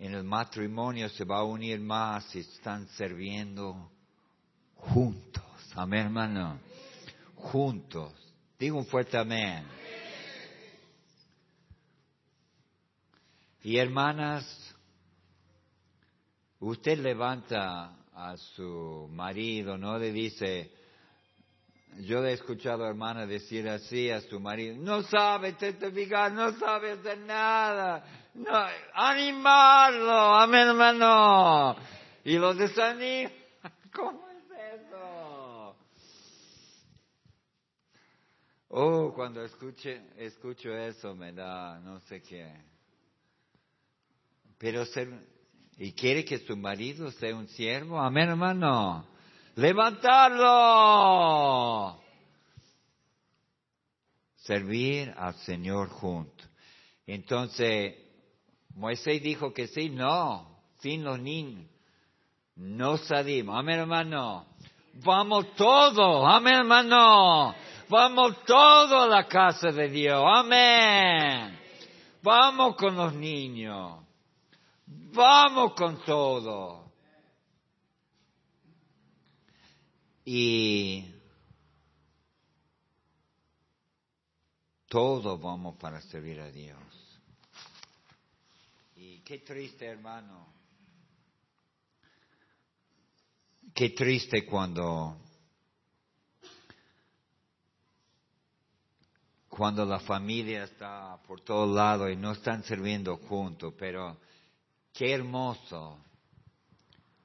en 0.00 0.14
el 0.14 0.24
matrimonio 0.24 1.08
se 1.08 1.24
va 1.24 1.38
a 1.38 1.44
unir 1.44 1.78
más 1.78 2.34
y 2.34 2.40
están 2.40 2.88
sirviendo 2.88 3.92
juntos. 4.74 5.44
Amén, 5.76 6.06
hermano. 6.06 6.58
Juntos. 7.36 8.12
Digo 8.58 8.76
un 8.76 8.86
fuerte 8.86 9.16
amén. 9.16 9.64
Y 13.62 13.76
hermanas, 13.76 14.74
usted 16.58 16.98
levanta 16.98 18.01
a 18.14 18.36
su 18.36 19.08
marido, 19.10 19.78
no 19.78 19.98
le 19.98 20.12
dice, 20.12 20.70
yo 22.00 22.24
he 22.24 22.32
escuchado 22.32 22.84
a 22.84 22.88
hermanas 22.88 23.28
decir 23.28 23.68
así 23.68 24.10
a 24.10 24.20
su 24.20 24.40
marido, 24.40 24.76
no 24.76 25.02
sabe 25.02 25.54
testificar, 25.54 26.32
no 26.32 26.52
sabe 26.58 26.92
hacer 26.92 27.18
nada, 27.18 28.04
no, 28.34 28.50
animarlo, 28.94 30.34
amén 30.34 30.68
hermano, 30.68 31.76
y 32.24 32.36
lo 32.36 32.54
desanima, 32.54 33.30
¿cómo 33.94 34.28
es 34.28 34.80
eso? 34.80 35.76
Oh, 38.74 39.12
cuando 39.14 39.44
escuche, 39.44 40.00
escucho 40.16 40.74
eso 40.74 41.14
me 41.14 41.32
da 41.32 41.78
no 41.80 42.00
sé 42.00 42.22
qué. 42.22 42.50
Pero 44.56 44.86
ser, 44.86 45.08
y 45.78 45.92
quiere 45.92 46.24
que 46.24 46.38
su 46.38 46.56
marido 46.56 47.10
sea 47.12 47.34
un 47.34 47.48
siervo, 47.48 47.98
amén 47.98 48.28
hermano. 48.30 49.06
Levantarlo. 49.56 50.50
Servir 54.36 55.14
al 55.16 55.34
Señor 55.34 55.88
junto. 55.88 56.44
Entonces, 57.06 57.94
Moisés 58.74 59.22
dijo 59.22 59.52
que 59.52 59.66
sí, 59.68 59.88
no, 59.90 60.48
sin 60.78 61.04
los 61.04 61.18
niños. 61.20 61.66
No 62.56 62.96
salimos, 62.98 63.58
amén 63.58 63.80
hermano. 63.80 64.46
Vamos 65.04 65.54
todos, 65.54 66.24
amén 66.26 66.54
hermano. 66.54 67.54
Vamos 67.88 68.44
todos 68.44 69.04
a 69.04 69.06
la 69.06 69.26
casa 69.26 69.70
de 69.72 69.88
Dios, 69.88 70.22
amén. 70.26 71.58
Vamos 72.22 72.76
con 72.76 72.94
los 72.94 73.14
niños. 73.14 74.01
Vamos 75.14 75.74
con 75.74 76.02
todo. 76.04 76.92
Y 80.24 81.12
todo 84.88 85.38
vamos 85.38 85.76
para 85.76 86.00
servir 86.00 86.40
a 86.40 86.50
Dios. 86.50 86.78
Y 88.96 89.20
qué 89.20 89.38
triste, 89.38 89.86
hermano. 89.86 90.52
Qué 93.74 93.90
triste 93.90 94.44
cuando 94.44 95.16
cuando 99.48 99.84
la 99.84 100.00
familia 100.00 100.64
está 100.64 101.20
por 101.26 101.40
todos 101.42 101.74
lados 101.74 102.10
y 102.10 102.16
no 102.16 102.32
están 102.32 102.64
sirviendo 102.64 103.16
juntos, 103.16 103.74
pero 103.78 104.18
Qué 104.92 105.12
hermoso 105.12 105.98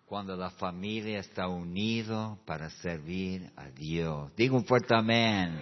cuando 0.06 0.38
la 0.38 0.52
familia 0.52 1.20
está 1.20 1.50
unido 1.50 2.40
para 2.46 2.70
servir 2.70 3.52
a 3.58 3.70
Dios. 3.70 4.34
Digo 4.38 4.56
un 4.56 4.66
fuerte 4.66 4.96
amén. 4.96 5.62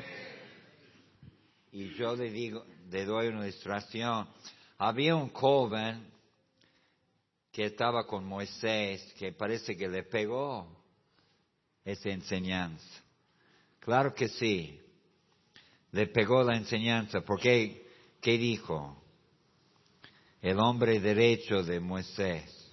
Y 1.72 1.96
yo 1.96 2.16
le 2.16 2.30
digo, 2.30 2.64
le 2.92 3.06
doy 3.06 3.28
una 3.28 3.48
ilustración. 3.48 4.28
Había 4.78 5.16
un 5.16 5.30
joven 5.30 6.12
que 7.52 7.66
estaba 7.66 8.06
con 8.06 8.24
Moisés 8.26 9.14
que 9.18 9.32
parece 9.32 9.76
que 9.76 9.88
le 9.88 10.04
pegó 10.04 10.68
esa 11.84 12.10
enseñanza. 12.10 13.02
Claro 13.80 14.14
que 14.14 14.28
sí. 14.28 14.80
Le 15.92 16.06
pegó 16.08 16.44
la 16.44 16.56
enseñanza 16.56 17.22
porque, 17.22 17.88
¿qué 18.22 18.38
dijo? 18.38 19.05
El 20.46 20.60
hombre 20.60 21.00
derecho 21.00 21.64
de 21.64 21.80
Moisés. 21.80 22.72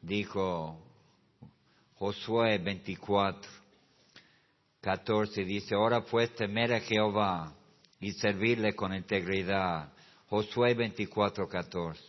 Dijo 0.00 0.78
Josué 1.96 2.58
24, 2.58 3.50
14, 4.80 5.44
dice, 5.44 5.74
ahora 5.74 6.04
pues 6.04 6.32
temer 6.36 6.74
a 6.74 6.80
Jehová 6.80 7.52
y 7.98 8.12
servirle 8.12 8.76
con 8.76 8.94
integridad. 8.94 9.92
Josué 10.28 10.74
24, 10.74 11.48
14. 11.48 12.00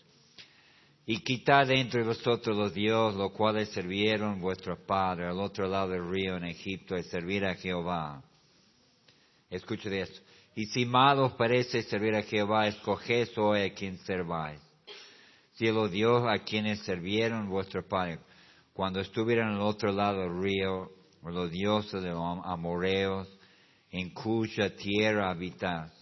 Y 1.08 1.24
quitad 1.24 1.72
entre 1.72 2.04
vosotros 2.04 2.56
los 2.56 2.72
dioses, 2.72 3.18
los 3.18 3.32
cuales 3.32 3.70
sirvieron 3.70 4.40
vuestros 4.40 4.78
padres 4.82 5.28
al 5.28 5.40
otro 5.40 5.68
lado 5.68 5.90
del 5.90 6.08
río 6.08 6.38
en 6.38 6.44
Egipto, 6.44 6.96
y 6.96 7.02
servir 7.02 7.46
a 7.46 7.56
Jehová. 7.56 8.22
Escuche 9.50 10.02
esto. 10.02 10.22
Y 10.60 10.66
si 10.66 10.86
mal 10.86 11.18
os 11.20 11.32
parece 11.36 11.84
servir 11.84 12.14
a 12.16 12.22
Jehová, 12.22 12.68
escoged 12.68 13.30
hoy 13.38 13.62
a 13.62 13.74
quien 13.74 13.98
serváis. 14.00 14.60
Los 15.58 15.90
Dios 15.90 16.26
a 16.28 16.40
quienes 16.40 16.82
sirvieron 16.84 17.48
vuestro 17.48 17.88
Padre, 17.88 18.20
cuando 18.74 19.00
estuvieron 19.00 19.56
al 19.56 19.62
otro 19.62 19.94
lado 19.94 20.20
del 20.20 20.44
río, 20.44 20.90
los 21.24 21.50
dioses 21.50 22.04
de 22.04 22.10
los 22.10 22.42
amoreos, 22.44 23.30
en 23.90 24.10
cuya 24.10 24.76
tierra 24.76 25.30
habitas. 25.30 25.94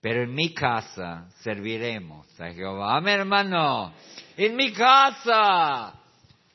Pero 0.00 0.22
en 0.22 0.34
mi 0.36 0.54
casa 0.54 1.28
serviremos 1.42 2.28
a 2.40 2.52
Jehová. 2.52 2.96
Amén, 2.96 3.18
hermano. 3.18 3.92
En 4.36 4.54
mi 4.54 4.72
casa 4.72 6.00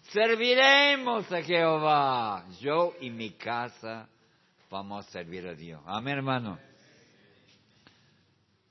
serviremos 0.03 1.29
a 1.29 1.43
Jehová. 1.43 2.45
Yo 2.61 2.93
y 3.01 3.09
mi 3.09 3.31
casa 3.31 4.07
vamos 4.71 5.05
a 5.05 5.11
servir 5.11 5.45
a 5.45 5.53
Dios. 5.53 5.81
Amén, 5.85 6.19
hermano. 6.19 6.72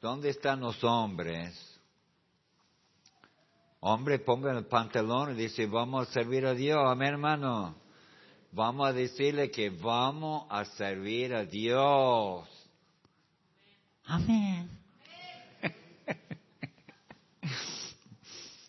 ¿Dónde 0.02 0.30
están 0.30 0.58
los 0.58 0.82
hombres? 0.82 1.56
Hombre, 3.78 4.18
pongan 4.18 4.56
el 4.56 4.66
pantalón 4.66 5.30
y 5.30 5.42
dice, 5.42 5.66
vamos 5.66 6.08
a 6.08 6.12
servir 6.12 6.44
a 6.44 6.54
Dios, 6.54 6.82
amén 6.84 7.10
hermano. 7.10 7.76
Vamos 8.50 8.88
a 8.88 8.92
decirle 8.92 9.52
que 9.52 9.70
vamos 9.70 10.44
a 10.50 10.64
servir 10.64 11.32
a 11.32 11.44
Dios. 11.44 12.48
Amén. 14.06 14.68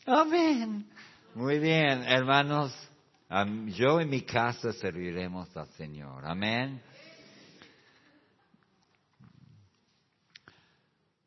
Amén. 0.05 0.87
Muy 1.33 1.57
bien, 1.57 2.03
hermanos. 2.03 2.71
Yo 3.75 3.99
en 3.99 4.07
mi 4.07 4.21
casa 4.21 4.71
serviremos 4.73 5.57
al 5.57 5.67
Señor. 5.69 6.27
Amén. 6.27 6.79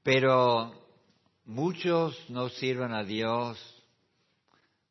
Pero 0.06 0.72
muchos 1.46 2.30
no 2.30 2.48
sirven 2.48 2.92
a 2.92 3.02
Dios 3.02 3.58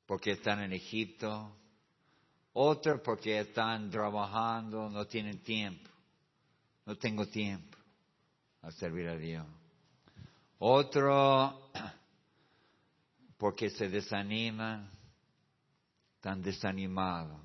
porque 0.06 0.32
están 0.32 0.62
en 0.62 0.74
Egipto, 0.74 1.56
otros 2.52 3.00
porque 3.00 3.40
están 3.40 3.90
trabajando, 3.90 4.90
no 4.90 5.06
tienen 5.08 5.40
tiempo. 5.40 5.90
No 6.86 6.98
tengo 6.98 7.26
tiempo 7.28 7.78
a 8.62 8.72
servir 8.72 9.08
a 9.08 9.16
Dios. 9.16 9.48
Otro 10.60 11.72
porque 13.38 13.70
se 13.70 13.88
desaniman, 13.88 14.90
están 16.18 16.42
desanimados. 16.42 17.40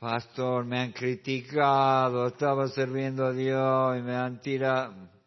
Pastor, 0.00 0.64
me 0.64 0.80
han 0.80 0.90
criticado, 0.90 2.26
estaba 2.26 2.66
sirviendo 2.66 3.24
a 3.24 3.32
Dios 3.32 3.98
y 3.98 4.02
me 4.02 4.16
han 4.16 4.40
tirado. 4.40 5.17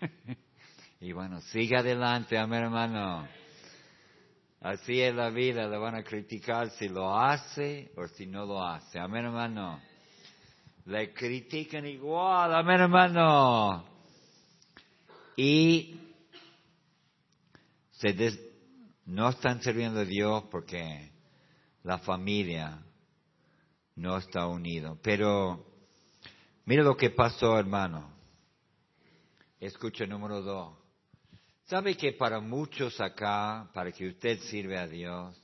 y 1.00 1.12
bueno, 1.12 1.40
sigue 1.40 1.76
adelante, 1.76 2.38
amén 2.38 2.64
hermano. 2.64 3.28
Así 4.60 5.00
es 5.00 5.14
la 5.14 5.30
vida, 5.30 5.66
le 5.68 5.78
van 5.78 5.94
a 5.94 6.02
criticar 6.02 6.70
si 6.72 6.86
lo 6.88 7.18
hace 7.18 7.90
o 7.96 8.06
si 8.08 8.26
no 8.26 8.44
lo 8.44 8.62
hace. 8.62 8.98
Amén, 8.98 9.24
hermano. 9.24 9.80
Le 10.84 11.14
critican 11.14 11.86
igual, 11.86 12.54
amén, 12.54 12.80
hermano. 12.82 13.86
Y 15.34 15.98
se 17.92 18.14
no 19.06 19.30
están 19.30 19.62
sirviendo 19.62 20.00
a 20.00 20.04
Dios 20.04 20.44
porque 20.50 21.10
la 21.82 21.98
familia 21.98 22.82
no 23.96 24.18
está 24.18 24.46
unida. 24.46 24.94
Pero 25.02 25.64
mire 26.66 26.82
lo 26.82 26.98
que 26.98 27.08
pasó, 27.08 27.58
hermano. 27.58 28.19
Escucha 29.60 30.06
número 30.06 30.40
dos. 30.40 30.74
¿Sabe 31.64 31.94
que 31.94 32.12
para 32.12 32.40
muchos 32.40 32.98
acá, 32.98 33.70
para 33.74 33.92
que 33.92 34.08
usted 34.08 34.38
sirva 34.40 34.80
a 34.80 34.88
Dios, 34.88 35.36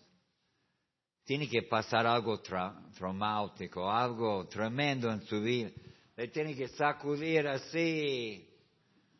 tiene 1.24 1.46
que 1.48 1.62
pasar 1.62 2.06
algo 2.06 2.40
traumático, 2.40 3.90
algo 3.90 4.46
tremendo 4.48 5.10
en 5.12 5.20
su 5.26 5.42
vida? 5.42 5.70
Le 6.16 6.28
tiene 6.28 6.56
que 6.56 6.66
sacudir 6.68 7.46
así 7.46 8.48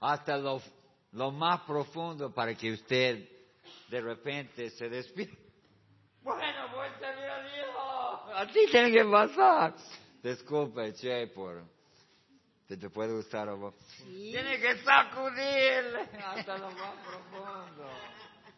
hasta 0.00 0.38
lo, 0.38 0.62
lo 1.12 1.30
más 1.30 1.60
profundo 1.62 2.32
para 2.32 2.54
que 2.54 2.72
usted 2.72 3.28
de 3.90 4.00
repente 4.00 4.70
se 4.70 4.88
despierta. 4.88 5.36
Bueno, 6.22 6.68
voy 6.74 6.86
a 6.86 6.98
servir 6.98 7.24
a 7.24 7.42
Dios. 7.42 8.48
Así 8.48 8.66
tiene 8.70 8.90
que 8.90 9.04
pasar. 9.04 9.74
Disculpe, 10.22 10.94
Che, 10.94 11.26
por 11.28 11.75
te, 12.66 12.76
te 12.76 12.90
puede 12.90 13.14
gustar 13.14 13.48
vos. 13.56 13.74
Tiene 14.04 14.58
que 14.60 14.78
sacudir 14.78 15.96
hasta 16.24 16.58
lo 16.58 16.70
más 16.70 16.94
profundo. 17.04 17.90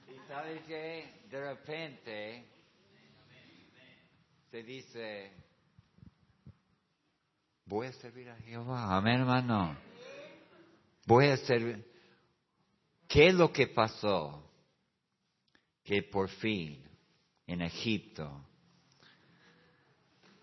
Y 0.08 0.28
sabes 0.28 0.62
que 0.62 1.22
de 1.30 1.40
repente 1.40 2.44
se 4.50 4.62
dice, 4.62 5.32
voy 7.66 7.88
a 7.88 7.92
servir 7.92 8.30
a 8.30 8.36
Jehová. 8.36 8.96
Amén, 8.96 9.20
hermano. 9.20 9.76
Voy 11.06 11.28
a 11.28 11.36
servir. 11.36 11.84
¿Qué 13.06 13.28
es 13.28 13.34
lo 13.34 13.52
que 13.52 13.66
pasó? 13.68 14.44
Que 15.82 16.02
por 16.02 16.28
fin 16.28 16.84
en 17.46 17.62
Egipto 17.62 18.44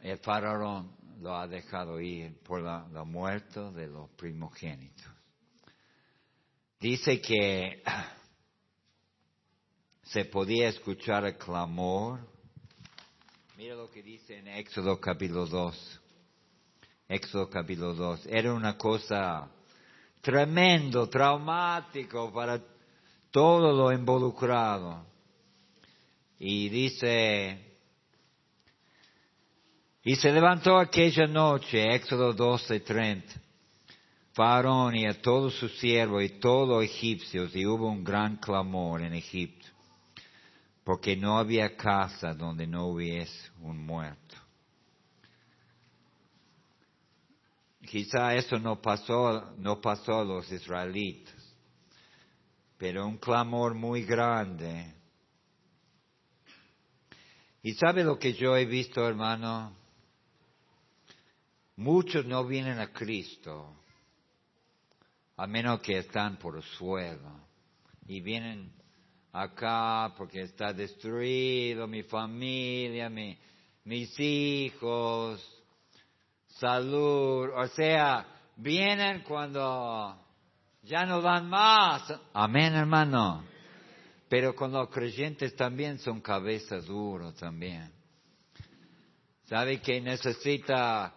el 0.01 0.17
faraón 0.19 0.95
lo 1.19 1.35
ha 1.35 1.47
dejado 1.47 1.99
ir 1.99 2.37
por 2.43 2.61
la, 2.61 3.03
muerte 3.03 3.59
de 3.71 3.87
los 3.87 4.09
primogénitos. 4.11 5.05
Dice 6.79 7.21
que 7.21 7.81
se 10.03 10.25
podía 10.25 10.69
escuchar 10.69 11.25
el 11.25 11.37
clamor. 11.37 12.19
Mira 13.57 13.75
lo 13.75 13.89
que 13.89 14.03
dice 14.03 14.37
en 14.37 14.47
Éxodo 14.47 14.99
capítulo 14.99 15.45
2. 15.45 16.01
Éxodo 17.07 17.49
capítulo 17.49 17.93
2. 17.93 18.27
Era 18.27 18.53
una 18.53 18.77
cosa 18.77 19.49
tremendo, 20.21 21.07
traumático 21.07 22.33
para 22.33 22.61
todo 23.31 23.71
lo 23.71 23.91
involucrado. 23.91 25.05
Y 26.39 26.67
dice, 26.69 27.64
y 30.07 30.15
se 30.17 30.31
levantó 30.31 30.77
aquella 30.77 31.25
noche, 31.25 31.95
Éxodo 31.95 32.31
12:30, 32.31 33.23
Faraón 34.33 34.95
y 34.95 35.07
a 35.07 35.19
todos 35.19 35.55
sus 35.55 35.75
siervos 35.79 36.23
y 36.23 36.39
todos 36.39 36.69
los 36.69 36.83
egipcios, 36.83 37.55
y 37.55 37.65
hubo 37.65 37.89
un 37.89 38.03
gran 38.03 38.37
clamor 38.37 39.01
en 39.01 39.15
Egipto, 39.15 39.65
porque 40.83 41.17
no 41.17 41.39
había 41.39 41.75
casa 41.75 42.35
donde 42.35 42.67
no 42.67 42.85
hubiese 42.85 43.49
un 43.61 43.83
muerto. 43.83 44.35
Quizá 47.81 48.35
eso 48.35 48.59
no 48.59 48.79
pasó, 48.79 49.55
no 49.57 49.81
pasó 49.81 50.19
a 50.19 50.23
los 50.23 50.51
israelitas, 50.51 51.55
pero 52.77 53.07
un 53.07 53.17
clamor 53.17 53.73
muy 53.73 54.03
grande. 54.03 54.93
¿Y 57.63 57.73
sabe 57.73 58.03
lo 58.03 58.19
que 58.19 58.33
yo 58.33 58.55
he 58.55 58.65
visto, 58.65 59.07
hermano? 59.07 59.84
Muchos 61.77 62.25
no 62.25 62.45
vienen 62.45 62.79
a 62.79 62.91
Cristo 62.91 63.75
a 65.37 65.47
menos 65.47 65.81
que 65.81 65.97
están 65.97 66.37
por 66.37 66.55
el 66.55 66.63
suelo 66.63 67.45
y 68.07 68.21
vienen 68.21 68.71
acá 69.33 70.13
porque 70.17 70.41
está 70.43 70.71
destruido 70.71 71.87
mi 71.87 72.03
familia, 72.03 73.09
mis 73.83 74.19
hijos, 74.19 75.45
salud, 76.47 77.49
o 77.53 77.67
sea, 77.67 78.25
vienen 78.55 79.23
cuando 79.23 80.17
ya 80.83 81.05
no 81.05 81.21
van 81.21 81.49
más. 81.49 82.13
Amén, 82.33 82.73
hermano. 82.73 83.43
Pero 84.29 84.55
con 84.55 84.71
los 84.71 84.89
creyentes 84.89 85.55
también 85.55 85.99
son 85.99 86.21
cabezas 86.21 86.85
duras 86.85 87.35
también. 87.35 87.91
¿Sabe 89.43 89.81
que 89.81 89.99
necesita 90.01 91.13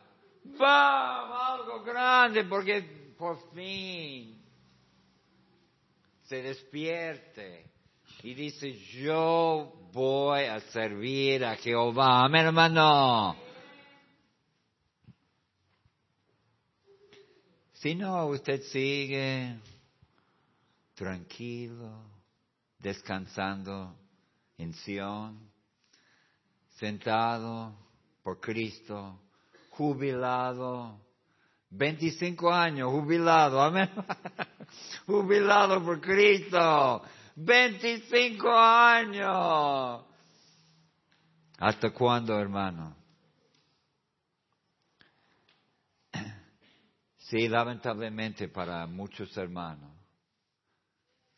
¡Bam! 0.56 1.32
Algo 1.32 1.82
grande 1.82 2.44
porque 2.44 3.14
por 3.18 3.37
fin 3.52 4.38
se 6.22 6.42
despierte 6.42 7.70
y 8.22 8.34
dice, 8.34 8.72
yo 8.72 9.72
voy 9.92 10.44
a 10.44 10.61
servir 10.61 11.44
a 11.44 11.56
Jehová. 11.56 12.24
Amén, 12.24 12.46
hermano. 12.46 13.37
Si 17.74 17.94
no, 17.94 18.26
usted 18.26 18.61
sigue 18.62 19.56
tranquilo, 20.94 22.02
descansando 22.78 23.94
en 24.58 24.74
Sion, 24.74 25.50
sentado 26.76 27.72
por 28.22 28.40
Cristo 28.40 29.18
jubilado. 29.78 31.00
25 31.70 32.50
años, 32.52 32.90
jubilado, 32.90 33.62
amén. 33.62 33.88
jubilado 35.06 35.84
por 35.84 36.00
Cristo. 36.00 37.02
25 37.36 38.50
años. 38.50 40.04
¿Hasta 41.58 41.90
cuándo, 41.90 42.38
hermano? 42.38 42.96
Sí, 47.30 47.46
lamentablemente 47.46 48.48
para 48.48 48.86
muchos 48.86 49.36
hermanos, 49.36 49.92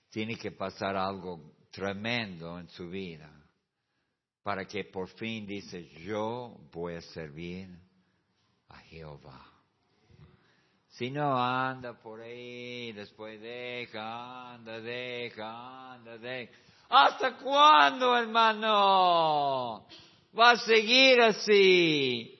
tiene 0.09 0.37
que 0.37 0.53
pasar 0.53 0.97
algo 0.97 1.57
tremendo 1.73 2.61
en 2.61 2.69
su 2.69 2.89
vida 2.89 3.29
para 4.45 4.65
que 4.67 4.85
por 4.85 5.09
fin 5.09 5.49
dice, 5.49 5.89
yo 6.05 6.57
voy 6.73 6.95
a 6.95 7.01
servir 7.01 7.90
a 8.71 8.79
Jehová. 8.79 9.47
Si 10.89 11.11
no 11.11 11.37
anda 11.37 11.95
por 11.95 12.21
ahí, 12.21 12.93
después 12.93 13.41
deja, 13.41 14.55
anda, 14.55 14.81
deja, 14.81 15.95
anda, 15.95 16.19
deja. 16.19 16.53
¿Hasta 16.89 17.37
cuándo, 17.37 18.17
hermano? 18.17 19.87
Va 20.39 20.51
a 20.51 20.57
seguir 20.57 21.21
así. 21.23 22.37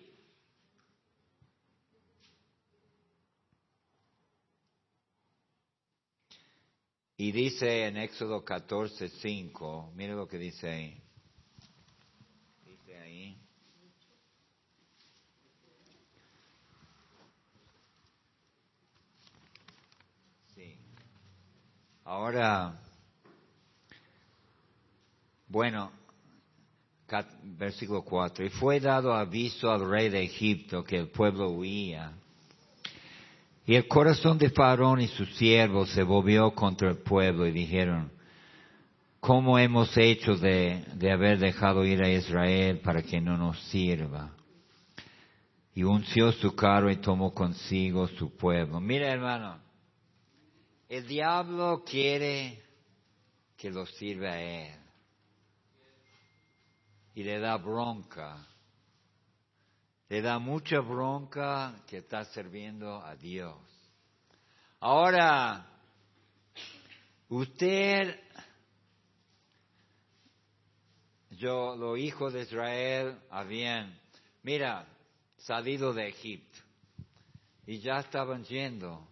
Y 7.17 7.33
dice 7.33 7.87
en 7.87 7.99
Éxodo 7.99 8.45
14, 8.45 9.09
5, 9.09 9.93
mire 9.95 10.15
lo 10.15 10.27
que 10.27 10.39
dice 10.39 10.69
ahí. 10.71 11.03
Ahora, 22.11 22.75
Bueno, 25.47 25.93
versículo 27.57 28.03
4. 28.03 28.47
Y 28.47 28.49
fue 28.49 28.81
dado 28.81 29.15
aviso 29.15 29.71
al 29.71 29.89
rey 29.89 30.09
de 30.09 30.25
Egipto 30.25 30.83
que 30.83 30.97
el 30.97 31.07
pueblo 31.11 31.51
huía. 31.51 32.11
Y 33.65 33.77
el 33.77 33.87
corazón 33.87 34.39
de 34.39 34.51
Faraón 34.51 35.01
y 35.01 35.07
sus 35.07 35.37
siervos 35.37 35.91
se 35.91 36.03
volvió 36.03 36.53
contra 36.53 36.91
el 36.91 36.97
pueblo 36.99 37.47
y 37.47 37.53
dijeron, 37.53 38.11
¿cómo 39.21 39.57
hemos 39.57 39.97
hecho 39.97 40.35
de, 40.35 40.85
de 40.95 41.13
haber 41.13 41.39
dejado 41.39 41.85
ir 41.85 42.03
a 42.03 42.11
Israel 42.11 42.81
para 42.81 43.03
que 43.03 43.21
no 43.21 43.37
nos 43.37 43.57
sirva? 43.69 44.33
Y 45.77 45.85
unció 45.85 46.33
su 46.33 46.57
carro 46.57 46.91
y 46.91 46.97
tomó 46.97 47.33
consigo 47.33 48.09
su 48.09 48.37
pueblo. 48.37 48.81
Mira 48.81 49.13
hermano, 49.13 49.70
el 50.91 51.07
diablo 51.07 51.85
quiere 51.85 52.61
que 53.57 53.71
lo 53.71 53.87
sirva 53.87 54.33
a 54.33 54.41
él. 54.41 54.75
Y 57.15 57.23
le 57.23 57.39
da 57.39 57.57
bronca. 57.59 58.45
Le 60.09 60.21
da 60.21 60.41
mucha 60.41 60.81
bronca 60.81 61.85
que 61.87 61.99
está 61.99 62.25
sirviendo 62.25 63.01
a 63.05 63.15
Dios. 63.15 63.57
Ahora, 64.81 65.65
usted, 67.29 68.19
yo, 71.31 71.77
los 71.77 72.01
hijos 72.01 72.33
de 72.33 72.43
Israel 72.43 73.17
habían, 73.31 73.97
mira, 74.43 74.89
salido 75.37 75.93
de 75.93 76.09
Egipto 76.09 76.59
y 77.65 77.79
ya 77.79 78.01
estaban 78.01 78.43
yendo 78.43 79.10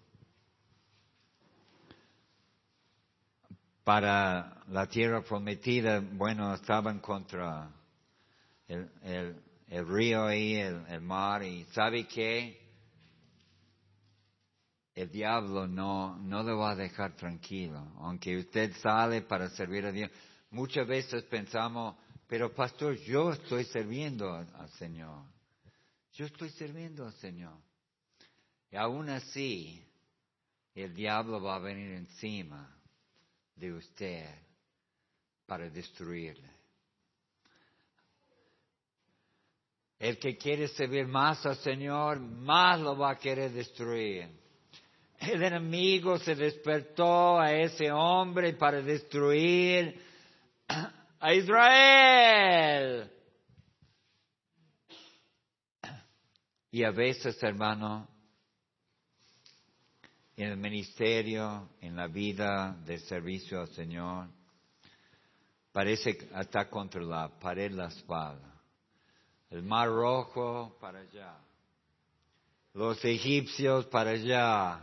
para 3.89 4.65
la 4.69 4.87
tierra 4.87 5.23
prometida, 5.23 6.01
bueno, 6.01 6.53
estaban 6.53 7.01
contra 7.01 7.71
el, 8.67 9.87
río 9.87 10.27
ahí, 10.27 10.57
el, 10.57 10.85
el, 10.89 11.01
mar, 11.01 11.43
y 11.43 11.65
¿sabe 11.73 12.07
qué? 12.07 12.69
El 14.95 15.11
diablo 15.11 15.67
no, 15.67 16.19
no 16.19 16.43
le 16.43 16.53
va 16.53 16.73
a 16.73 16.77
dejar 16.77 17.17
tranquilo, 17.17 17.79
aunque 18.01 18.37
usted 18.37 18.77
sale 18.77 19.23
para 19.23 19.49
servir 19.49 19.87
a 19.87 19.91
Dios. 19.91 20.11
Muchas 20.51 20.87
veces 20.87 21.25
pensamos, 21.25 21.97
pero 22.27 22.55
pastor, 22.55 22.95
yo 22.95 23.33
estoy 23.33 23.65
sirviendo 23.65 24.31
al 24.35 24.69
Señor. 24.73 25.25
Yo 26.13 26.27
estoy 26.27 26.51
sirviendo 26.51 27.07
al 27.07 27.15
Señor. 27.15 27.57
Y 28.71 28.77
aún 28.77 29.09
así, 29.09 29.83
el 30.75 30.95
diablo 30.95 31.41
va 31.41 31.57
a 31.57 31.61
venir 31.61 31.93
encima 31.93 32.75
de 33.59 33.73
usted 33.73 34.27
para 35.47 35.69
destruirle. 35.69 36.49
El 39.99 40.19
que 40.19 40.37
quiere 40.37 40.69
servir 40.69 41.07
más 41.09 41.45
al 41.45 41.57
Señor, 41.57 42.21
más 42.21 42.81
lo 42.81 42.97
va 42.97 43.13
a 43.13 43.19
querer 43.19 43.51
destruir. 43.51 44.29
El 45.19 45.43
enemigo 45.43 46.19
se 46.19 46.37
despertó 46.37 47.41
a 47.41 47.53
ese 47.53 47.91
hombre 47.91 48.53
para 48.53 48.81
destruir 48.81 50.01
a 51.19 51.35
Israel. 51.35 53.11
Y 56.71 56.85
a 56.85 56.93
veces, 56.93 57.43
hermano, 57.43 58.09
en 60.45 60.53
el 60.53 60.57
ministerio, 60.57 61.71
en 61.81 61.97
la 61.97 62.07
vida 62.07 62.77
de 62.87 63.01
servicio 63.01 63.61
al 63.61 63.69
Señor, 63.71 64.29
parece 65.73 66.11
estar 66.11 66.71
contra 66.71 67.03
la 67.03 67.29
pared 67.41 67.73
la 67.73 67.89
espada. 67.89 68.55
El 69.51 69.65
mar 69.65 69.89
rojo 69.89 70.77
para 70.81 71.01
allá. 71.01 71.35
Los 72.73 73.05
egipcios 73.05 73.87
para 73.87 74.11
allá. 74.11 74.81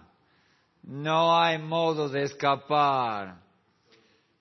No 0.83 1.39
hay 1.39 1.57
modo 1.57 2.09
de 2.09 2.23
escapar. 2.23 3.41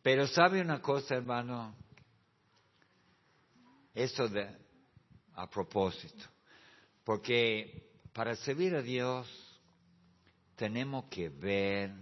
Pero 0.02 0.26
sabe 0.26 0.60
una 0.60 0.80
cosa, 0.80 1.14
hermano, 1.14 1.76
eso 3.94 4.28
a 5.34 5.48
propósito. 5.48 6.24
Porque 7.04 7.92
para 8.12 8.34
servir 8.34 8.74
a 8.74 8.82
Dios 8.82 9.43
tenemos 10.56 11.04
que 11.06 11.28
ver 11.28 11.92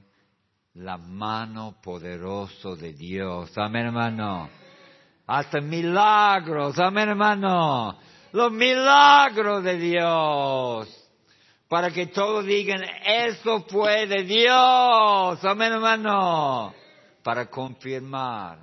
la 0.74 0.96
mano 0.96 1.80
poderosa 1.82 2.70
de 2.76 2.92
Dios. 2.92 3.56
Amén, 3.56 3.86
hermano. 3.86 4.48
Hasta 5.26 5.60
milagros. 5.60 6.78
Amén, 6.78 7.10
hermano. 7.10 7.98
Los 8.32 8.52
milagros 8.52 9.64
de 9.64 9.76
Dios. 9.76 10.98
Para 11.68 11.90
que 11.90 12.06
todos 12.06 12.44
digan, 12.44 12.82
eso 13.04 13.64
fue 13.68 14.06
de 14.06 14.24
Dios. 14.24 15.44
Amén, 15.44 15.72
hermano. 15.72 16.74
Para 17.22 17.46
confirmar 17.46 18.58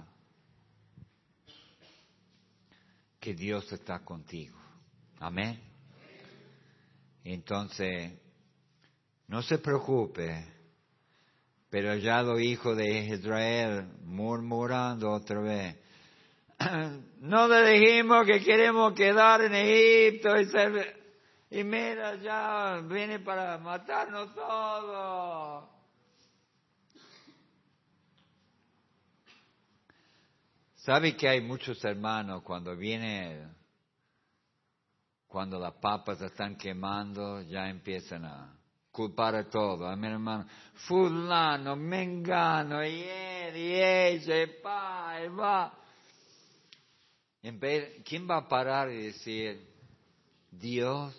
que 3.20 3.34
Dios 3.34 3.72
está 3.72 4.00
contigo. 4.00 4.58
Amén. 5.20 5.60
Entonces, 7.24 8.14
no 9.30 9.44
se 9.44 9.60
preocupe, 9.60 10.44
pero 11.70 11.94
los 11.94 12.42
hijos 12.42 12.76
de 12.76 13.06
Israel 13.06 13.88
murmurando 14.04 15.12
otra 15.12 15.40
vez. 15.40 15.76
No 17.20 17.50
le 17.50 17.72
dijimos 17.72 18.26
que 18.26 18.40
queremos 18.40 18.94
quedar 18.94 19.42
en 19.42 19.54
Egipto 19.54 20.30
y 20.40 21.60
Y 21.60 21.64
mira, 21.66 22.16
ya 22.16 22.82
viene 22.82 23.20
para 23.20 23.58
matarnos 23.58 24.34
todos. 24.34 25.70
¿Sabe 30.76 31.18
que 31.18 31.28
hay 31.28 31.42
muchos 31.42 31.84
hermanos 31.84 32.42
cuando 32.42 32.76
viene 32.76 33.50
cuando 35.28 35.60
las 35.60 35.74
papas 35.74 36.22
están 36.22 36.56
quemando, 36.56 37.42
ya 37.42 37.70
empiezan 37.70 38.24
a 38.24 38.59
culpar 39.00 39.34
a 39.34 39.50
todo. 39.50 39.88
A 39.88 39.96
mi 39.96 40.08
hermano, 40.08 40.46
fulano, 40.88 41.78
mengano, 41.78 42.84
y 42.84 43.02
él, 43.02 43.56
y 43.56 43.76
ella, 43.76 44.44
y 44.44 44.48
pa, 44.62 45.24
y 45.24 45.28
va. 45.30 45.72
¿Quién 48.04 48.28
va 48.30 48.38
a 48.40 48.48
parar 48.50 48.92
y 48.92 49.04
decir, 49.04 49.66
Dios 50.52 51.16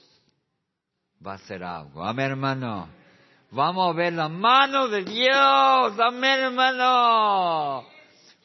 va 1.27 1.33
a 1.33 1.35
hacer 1.37 1.65
algo? 1.65 2.05
Amén, 2.05 2.33
hermano. 2.33 2.87
Vamos 3.51 3.95
a 3.95 3.97
ver 3.97 4.13
la 4.13 4.29
mano 4.29 4.89
de 4.89 5.03
Dios. 5.03 5.99
Amén, 5.99 6.39
hermano. 6.39 7.87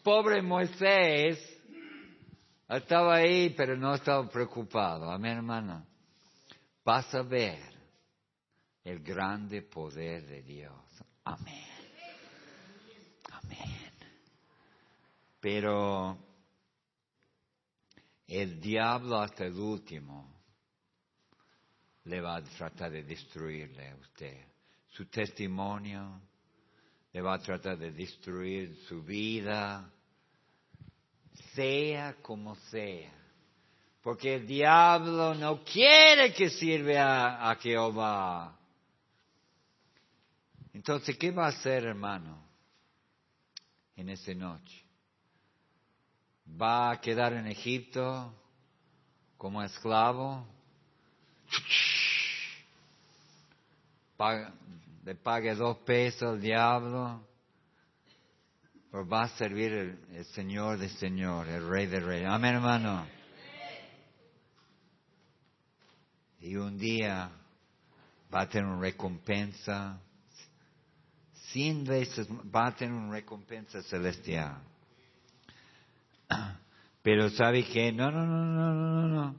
Pobre 0.02 0.42
Moisés 0.42 1.38
estaba 2.70 3.16
ahí, 3.16 3.50
pero 3.50 3.76
no 3.76 3.96
estaba 3.96 4.26
preocupado. 4.30 5.12
Amén, 5.12 5.36
hermano. 5.36 5.86
Vas 6.86 7.14
a 7.14 7.22
ver 7.24 7.75
el 8.86 9.04
grande 9.04 9.64
poder 9.64 10.26
de 10.26 10.42
Dios. 10.44 10.74
Amén. 11.26 11.66
Amén. 13.32 13.92
Pero 15.42 16.18
el 18.28 18.62
diablo 18.62 19.20
hasta 19.20 19.46
el 19.46 19.60
último 19.60 20.34
le 22.06 22.22
va 22.22 22.38
a 22.38 22.44
tratar 22.44 22.92
de 22.92 23.04
destruirle 23.04 23.90
a 23.90 23.96
usted. 23.96 24.46
Su 24.90 25.08
testimonio 25.08 26.22
le 27.12 27.22
va 27.22 27.36
a 27.36 27.40
tratar 27.40 27.78
de 27.78 27.92
destruir 27.92 28.76
su 28.88 29.02
vida, 29.04 29.90
sea 31.54 32.16
como 32.22 32.56
sea. 32.56 33.12
Porque 34.02 34.36
el 34.36 34.46
diablo 34.46 35.34
no 35.34 35.64
quiere 35.64 36.32
que 36.34 36.50
sirva 36.50 37.50
a, 37.50 37.56
Jehová. 37.56 38.56
Entonces, 40.76 41.18
¿qué 41.18 41.32
va 41.32 41.46
a 41.46 41.50
hacer, 41.50 41.86
hermano, 41.86 42.38
en 43.96 44.10
esa 44.10 44.34
noche? 44.34 44.84
¿Va 46.62 46.92
a 46.92 47.00
quedar 47.00 47.32
en 47.32 47.48
Egipto 47.48 48.36
como 49.38 49.64
esclavo? 49.64 50.46
le 55.06 55.16
pague 55.16 55.56
dos 55.56 55.78
pesos 55.80 56.24
al 56.24 56.42
diablo 56.42 57.26
va 59.04 59.24
a 59.24 59.30
servir 59.38 59.72
el, 60.12 60.26
Señor 60.26 60.78
de 60.78 60.90
Señor, 60.90 61.48
el 61.48 61.68
Rey 61.68 61.86
de 61.88 62.00
Reyes. 62.00 62.28
Amén, 62.30 62.56
hermano. 62.56 63.06
Y 66.40 66.56
un 66.56 66.78
día 66.78 67.30
va 68.34 68.42
a 68.42 68.50
tener 68.50 68.66
una 68.66 68.82
recompensa, 68.82 70.00
cien 71.56 71.86
veces 71.86 72.28
va 72.54 72.68
a 72.68 72.76
tener 72.76 72.94
una 72.94 73.14
recompensa 73.14 73.82
celestial. 73.84 74.62
Pero 77.02 77.30
¿sabe 77.30 77.64
qué? 77.64 77.94
No, 77.94 78.12
no, 78.12 78.26
no, 78.26 78.44
no, 78.44 78.74
no, 78.74 79.08
no. 79.08 79.36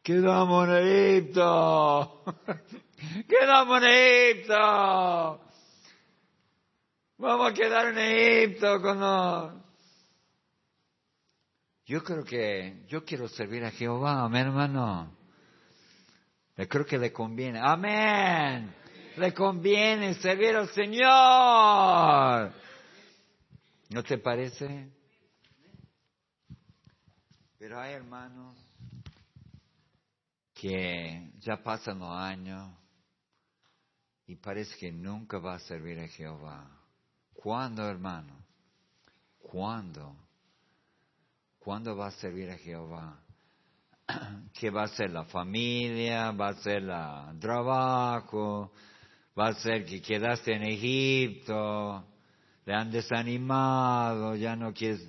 Quedamos 0.00 0.68
en 0.68 0.76
Egipto. 0.76 2.22
Quedamos 3.28 3.82
en 3.82 3.88
Egipto. 3.88 5.40
Vamos 7.18 7.50
a 7.50 7.54
quedar 7.54 7.88
en 7.88 7.98
Egipto 7.98 8.80
con 8.80 9.00
los... 9.00 9.52
Yo 11.86 12.04
creo 12.04 12.22
que 12.22 12.84
yo 12.86 13.04
quiero 13.04 13.26
servir 13.28 13.64
a 13.64 13.72
Jehová, 13.72 14.22
amén 14.22 14.46
hermano. 14.46 15.12
Yo 16.56 16.68
creo 16.68 16.86
que 16.86 16.98
le 16.98 17.12
conviene. 17.12 17.58
Amén. 17.60 18.77
Le 19.18 19.34
conviene 19.34 20.14
servir 20.14 20.54
al 20.54 20.68
Señor. 20.68 22.52
¿No 23.90 24.02
te 24.04 24.18
parece? 24.18 24.92
Pero 27.58 27.80
hay 27.80 27.94
hermanos 27.94 28.56
que 30.54 31.32
ya 31.40 31.60
pasan 31.62 31.98
los 31.98 32.12
años 32.12 32.72
y 34.26 34.36
parece 34.36 34.76
que 34.78 34.92
nunca 34.92 35.38
va 35.38 35.54
a 35.54 35.58
servir 35.60 35.98
a 35.98 36.06
Jehová. 36.06 36.70
¿Cuándo, 37.32 37.88
hermano? 37.88 38.36
¿Cuándo? 39.40 40.14
¿Cuándo 41.58 41.96
va 41.96 42.06
a 42.06 42.12
servir 42.12 42.50
a 42.50 42.58
Jehová? 42.58 43.18
¿Qué 44.52 44.70
va 44.70 44.84
a 44.84 44.88
ser 44.88 45.10
la 45.10 45.24
familia? 45.24 46.30
¿Va 46.30 46.50
a 46.50 46.54
ser 46.54 46.84
el 46.84 47.40
trabajo? 47.40 48.70
¿Va 49.38 49.48
a 49.48 49.54
ser 49.54 49.84
que 49.84 50.02
quedaste 50.02 50.52
en 50.52 50.64
Egipto? 50.64 52.04
¿Le 52.64 52.74
han 52.74 52.90
desanimado? 52.90 54.34
¿Ya 54.34 54.56
no 54.56 54.74
quieres? 54.74 55.06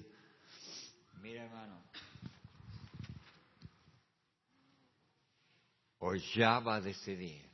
Mira, 1.19 1.45
hermano. 1.45 1.81
O 5.97 6.13
ya 6.13 6.59
va 6.59 6.75
a 6.75 6.81
decidir. 6.81 7.49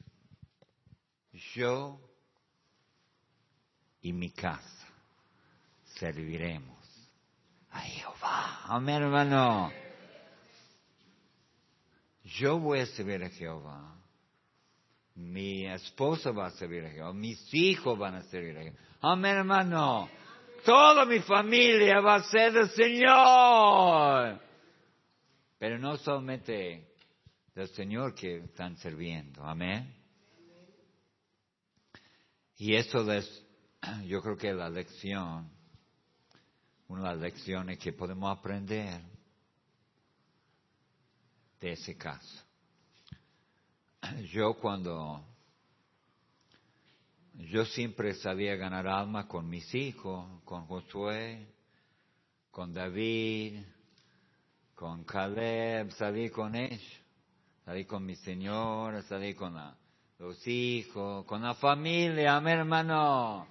Yo 1.53 1.99
y 4.01 4.11
mi 4.11 4.31
casa 4.31 4.87
serviremos 5.97 6.85
a 7.71 7.79
Jehová. 7.79 8.65
Amén, 8.65 9.01
hermano. 9.01 9.71
Yo 12.23 12.59
voy 12.59 12.79
a 12.79 12.85
servir 12.85 13.23
a 13.23 13.29
Jehová. 13.29 13.95
Mi 15.15 15.65
esposa 15.65 16.31
va 16.31 16.47
a 16.47 16.51
servir 16.51 16.85
a 16.85 16.89
Jehová. 16.89 17.13
Mis 17.13 17.53
hijos 17.53 17.97
van 17.97 18.15
a 18.15 18.23
servir 18.23 18.57
a 18.57 18.63
Jehová. 18.63 18.77
Amén, 19.01 19.37
hermano. 19.37 20.09
Toda 20.65 21.05
mi 21.05 21.19
familia 21.19 22.01
va 22.01 22.15
a 22.15 22.23
ser 22.23 22.51
del 22.51 22.69
Señor. 22.69 24.41
Pero 25.57 25.79
no 25.79 25.95
solamente 25.97 26.95
del 27.53 27.69
Señor 27.69 28.13
que 28.13 28.39
están 28.39 28.75
sirviendo. 28.77 29.43
Amén. 29.43 29.93
Y 32.57 32.75
eso 32.75 33.09
es, 33.11 33.45
yo 34.05 34.21
creo 34.21 34.37
que 34.37 34.53
la 34.53 34.69
lección, 34.69 35.49
una 36.87 37.01
de 37.01 37.07
las 37.07 37.19
lecciones 37.19 37.79
que 37.79 37.93
podemos 37.93 38.37
aprender 38.37 39.01
de 41.59 41.71
ese 41.71 41.95
caso. 41.97 42.44
Yo 44.31 44.55
cuando, 44.55 45.23
yo 47.33 47.65
siempre 47.65 48.13
sabía 48.15 48.55
ganar 48.55 48.87
alma 48.87 49.27
con 49.27 49.49
mis 49.49 49.73
hijos, 49.73 50.41
con 50.43 50.65
Josué, 50.67 51.47
con 52.51 52.73
David, 52.73 53.63
con 54.75 55.03
Caleb, 55.03 55.91
salí 55.91 56.29
con 56.29 56.55
ellos, 56.55 56.81
salí 57.63 57.85
con 57.85 58.05
mi 58.05 58.15
señora, 58.17 59.01
salí 59.03 59.33
con 59.33 59.55
los 60.19 60.47
hijos, 60.47 61.25
con 61.25 61.41
la 61.41 61.55
familia, 61.55 62.39
mi 62.41 62.51
hermano. 62.51 63.47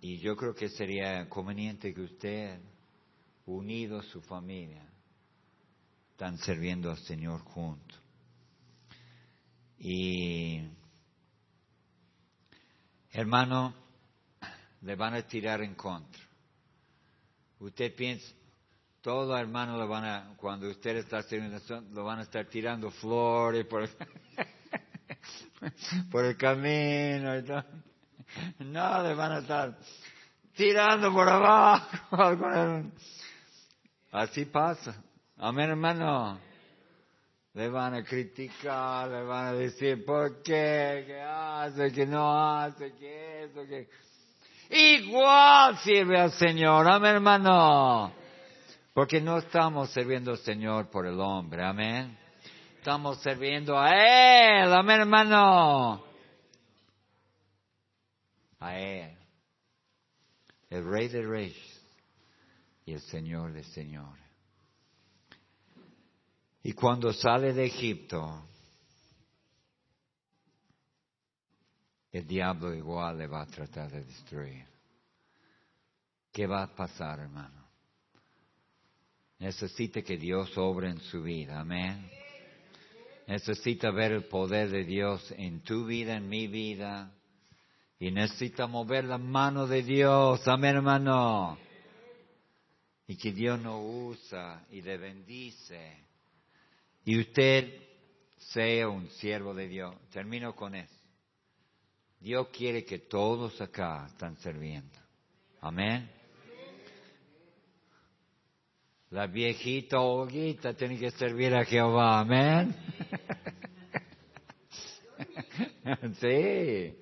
Y 0.00 0.18
yo 0.18 0.36
creo 0.36 0.54
que 0.54 0.68
sería 0.68 1.28
conveniente 1.28 1.94
que 1.94 2.02
usted 2.02 2.60
unido 3.46 3.98
a 3.98 4.02
su 4.02 4.20
familia, 4.22 4.86
están 6.14 6.38
sirviendo 6.38 6.90
al 6.92 6.98
Señor 6.98 7.40
juntos. 7.40 8.00
Y, 9.78 10.62
hermano, 13.10 13.74
le 14.82 14.94
van 14.94 15.14
a 15.14 15.26
tirar 15.26 15.60
en 15.62 15.74
contra. 15.74 16.22
Usted 17.58 17.96
piensa, 17.96 18.32
todo 19.00 19.36
hermano 19.36 19.76
lo 19.76 19.88
van 19.88 20.04
a, 20.04 20.36
cuando 20.36 20.70
usted 20.70 20.98
está 20.98 21.20
sirviendo, 21.24 21.60
lo 21.90 22.04
van 22.04 22.20
a 22.20 22.22
estar 22.22 22.46
tirando 22.46 22.92
flores 22.92 23.66
por, 23.66 23.88
por 26.12 26.26
el 26.26 26.36
camino 26.36 27.36
y 27.36 27.42
todo. 27.42 27.64
No, 28.60 29.02
le 29.02 29.14
van 29.14 29.32
a 29.32 29.38
estar 29.38 29.76
tirando 30.54 31.12
por 31.12 31.28
abajo. 31.28 31.88
Así 34.12 34.44
pasa. 34.44 35.02
Amén, 35.38 35.70
hermano. 35.70 36.38
Le 37.54 37.68
van 37.68 37.94
a 37.94 38.02
criticar, 38.02 39.08
le 39.08 39.22
van 39.22 39.46
a 39.46 39.52
decir 39.52 40.04
por 40.04 40.42
qué, 40.42 41.04
qué 41.06 41.20
hace, 41.20 41.92
qué 41.92 42.06
no 42.06 42.36
hace, 42.36 42.92
qué 42.98 43.44
eso, 43.44 43.64
qué. 43.68 43.88
Igual 44.70 45.78
sirve 45.78 46.18
al 46.18 46.32
Señor, 46.32 46.88
amén, 46.88 47.16
hermano. 47.16 48.12
Porque 48.92 49.20
no 49.20 49.38
estamos 49.38 49.90
sirviendo 49.90 50.32
al 50.32 50.38
Señor 50.38 50.90
por 50.90 51.06
el 51.06 51.20
hombre, 51.20 51.64
amén. 51.64 52.16
Estamos 52.78 53.20
sirviendo 53.22 53.78
a 53.78 53.90
Él, 53.90 54.72
amén, 54.72 55.00
hermano. 55.00 56.04
A 58.58 58.78
Él. 58.78 59.16
El 60.70 60.84
Rey 60.84 61.08
de 61.08 61.22
Reyes 61.22 61.86
y 62.84 62.94
el 62.94 63.00
Señor 63.00 63.52
de 63.52 63.62
señores. 63.64 64.23
Y 66.64 66.72
cuando 66.72 67.12
sale 67.12 67.52
de 67.52 67.66
Egipto, 67.66 68.42
el 72.10 72.26
diablo 72.26 72.74
igual 72.74 73.18
le 73.18 73.26
va 73.28 73.42
a 73.42 73.46
tratar 73.46 73.90
de 73.92 74.02
destruir. 74.02 74.64
¿Qué 76.32 76.46
va 76.46 76.64
a 76.64 76.74
pasar, 76.74 77.20
hermano? 77.20 77.62
Necesita 79.38 80.02
que 80.02 80.16
Dios 80.16 80.56
obre 80.56 80.90
en 80.90 81.00
su 81.00 81.22
vida, 81.22 81.60
amén. 81.60 82.10
Necesita 83.28 83.92
ver 83.92 84.12
el 84.12 84.24
poder 84.24 84.70
de 84.70 84.84
Dios 84.84 85.32
en 85.36 85.60
tu 85.60 85.84
vida, 85.84 86.16
en 86.16 86.28
mi 86.28 86.48
vida. 86.48 87.12
Y 88.00 88.10
necesita 88.10 88.66
mover 88.66 89.04
la 89.04 89.18
mano 89.18 89.66
de 89.66 89.82
Dios, 89.82 90.48
amén, 90.48 90.76
hermano 90.76 91.58
y 93.06 93.16
que 93.16 93.32
Dios 93.32 93.60
nos 93.60 93.80
usa 93.82 94.64
y 94.70 94.80
le 94.82 94.96
bendice. 94.96 96.03
Y 97.04 97.20
usted 97.20 97.72
sea 98.36 98.88
un 98.88 99.08
siervo 99.10 99.54
de 99.54 99.68
Dios. 99.68 99.94
Termino 100.10 100.54
con 100.54 100.74
eso. 100.74 100.94
Dios 102.20 102.48
quiere 102.48 102.84
que 102.84 103.00
todos 103.00 103.60
acá 103.60 104.06
están 104.06 104.36
sirviendo. 104.38 104.98
Amén. 105.60 106.10
La 109.10 109.26
viejita 109.26 110.00
hoguita 110.00 110.74
tiene 110.74 110.98
que 110.98 111.10
servir 111.10 111.54
a 111.54 111.64
Jehová. 111.64 112.20
Amén. 112.20 112.74
sí. 116.20 116.96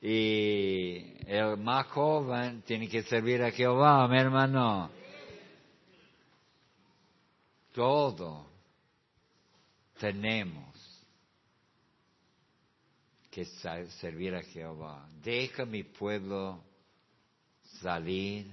Y 0.00 1.14
el 1.26 1.56
más 1.58 1.86
joven 1.86 2.62
tiene 2.62 2.88
que 2.88 3.02
servir 3.04 3.42
a 3.42 3.50
Jehová, 3.50 4.06
mi 4.08 4.18
hermano. 4.18 4.90
Todo 7.78 8.44
tenemos 10.00 10.74
que 13.30 13.44
servir 14.00 14.34
a 14.34 14.42
Jehová. 14.42 15.08
Deja 15.22 15.64
mi 15.64 15.84
pueblo 15.84 16.60
salir 17.80 18.48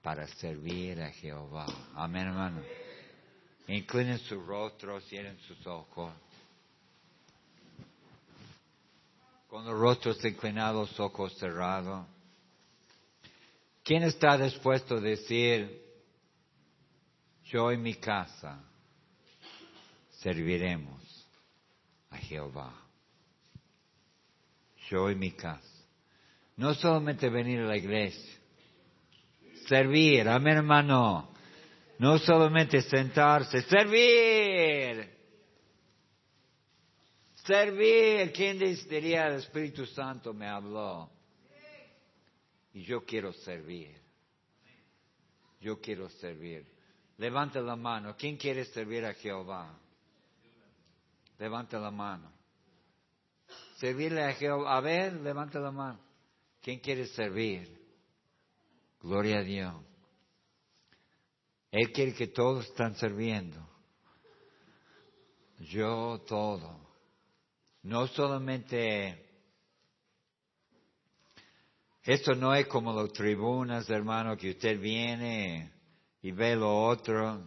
para 0.00 0.28
servir 0.28 1.02
a 1.02 1.10
Jehová. 1.10 1.66
Amén, 1.96 2.28
hermano. 2.28 2.62
Inclinen 3.66 4.20
su 4.20 4.40
rostro, 4.40 5.00
cierren 5.00 5.40
sus 5.40 5.66
ojos. 5.66 6.12
con 9.48 9.64
los 9.64 9.76
rostros 9.76 10.24
inclinados, 10.24 11.00
ojos 11.00 11.36
cerrados. 11.36 12.06
¿Quién 13.82 14.04
está 14.04 14.38
dispuesto 14.38 14.98
a 14.98 15.00
decir, 15.00 15.85
yo 17.50 17.72
y 17.72 17.76
mi 17.76 17.94
casa 17.94 18.62
serviremos 20.10 21.28
a 22.10 22.16
Jehová? 22.18 22.74
Yo 24.88 25.10
y 25.10 25.14
mi 25.14 25.32
casa. 25.32 25.84
No 26.56 26.74
solamente 26.74 27.28
venir 27.28 27.60
a 27.60 27.66
la 27.66 27.76
iglesia, 27.76 28.38
servir, 29.66 30.28
amén 30.28 30.58
hermano. 30.58 31.32
No 31.98 32.18
solamente 32.18 32.82
sentarse, 32.82 33.62
servir. 33.62 35.10
Servir. 37.46 38.32
¿Quién 38.32 38.58
diría 38.58 39.28
el 39.28 39.36
Espíritu 39.36 39.86
Santo 39.86 40.34
me 40.34 40.46
habló? 40.46 41.10
Y 42.74 42.82
yo 42.82 43.04
quiero 43.04 43.32
servir. 43.32 43.96
Yo 45.60 45.80
quiero 45.80 46.08
servir. 46.10 46.75
Levanta 47.18 47.60
la 47.60 47.76
mano. 47.76 48.14
¿Quién 48.16 48.36
quiere 48.36 48.64
servir 48.66 49.04
a 49.04 49.14
Jehová? 49.14 49.78
Levanta 51.38 51.78
la 51.78 51.90
mano. 51.90 52.32
Servirle 53.78 54.24
a 54.24 54.32
Jehová. 54.34 54.76
A 54.76 54.80
ver, 54.80 55.14
levanta 55.14 55.58
la 55.58 55.70
mano. 55.70 56.00
¿Quién 56.60 56.80
quiere 56.80 57.06
servir? 57.06 57.68
Gloria 59.00 59.38
a 59.38 59.42
Dios. 59.42 59.74
Él 61.70 61.92
quiere 61.92 62.14
que 62.14 62.28
todos 62.28 62.66
están 62.66 62.96
sirviendo. 62.96 63.66
Yo 65.58 66.22
todo. 66.26 66.80
No 67.82 68.06
solamente 68.08 69.26
esto 72.02 72.34
no 72.34 72.54
es 72.54 72.66
como 72.68 72.92
las 72.92 73.12
tribunas, 73.12 73.90
hermano, 73.90 74.36
que 74.36 74.50
usted 74.50 74.78
viene 74.78 75.72
y 76.26 76.32
ve 76.32 76.56
lo 76.56 76.86
otro 76.86 77.40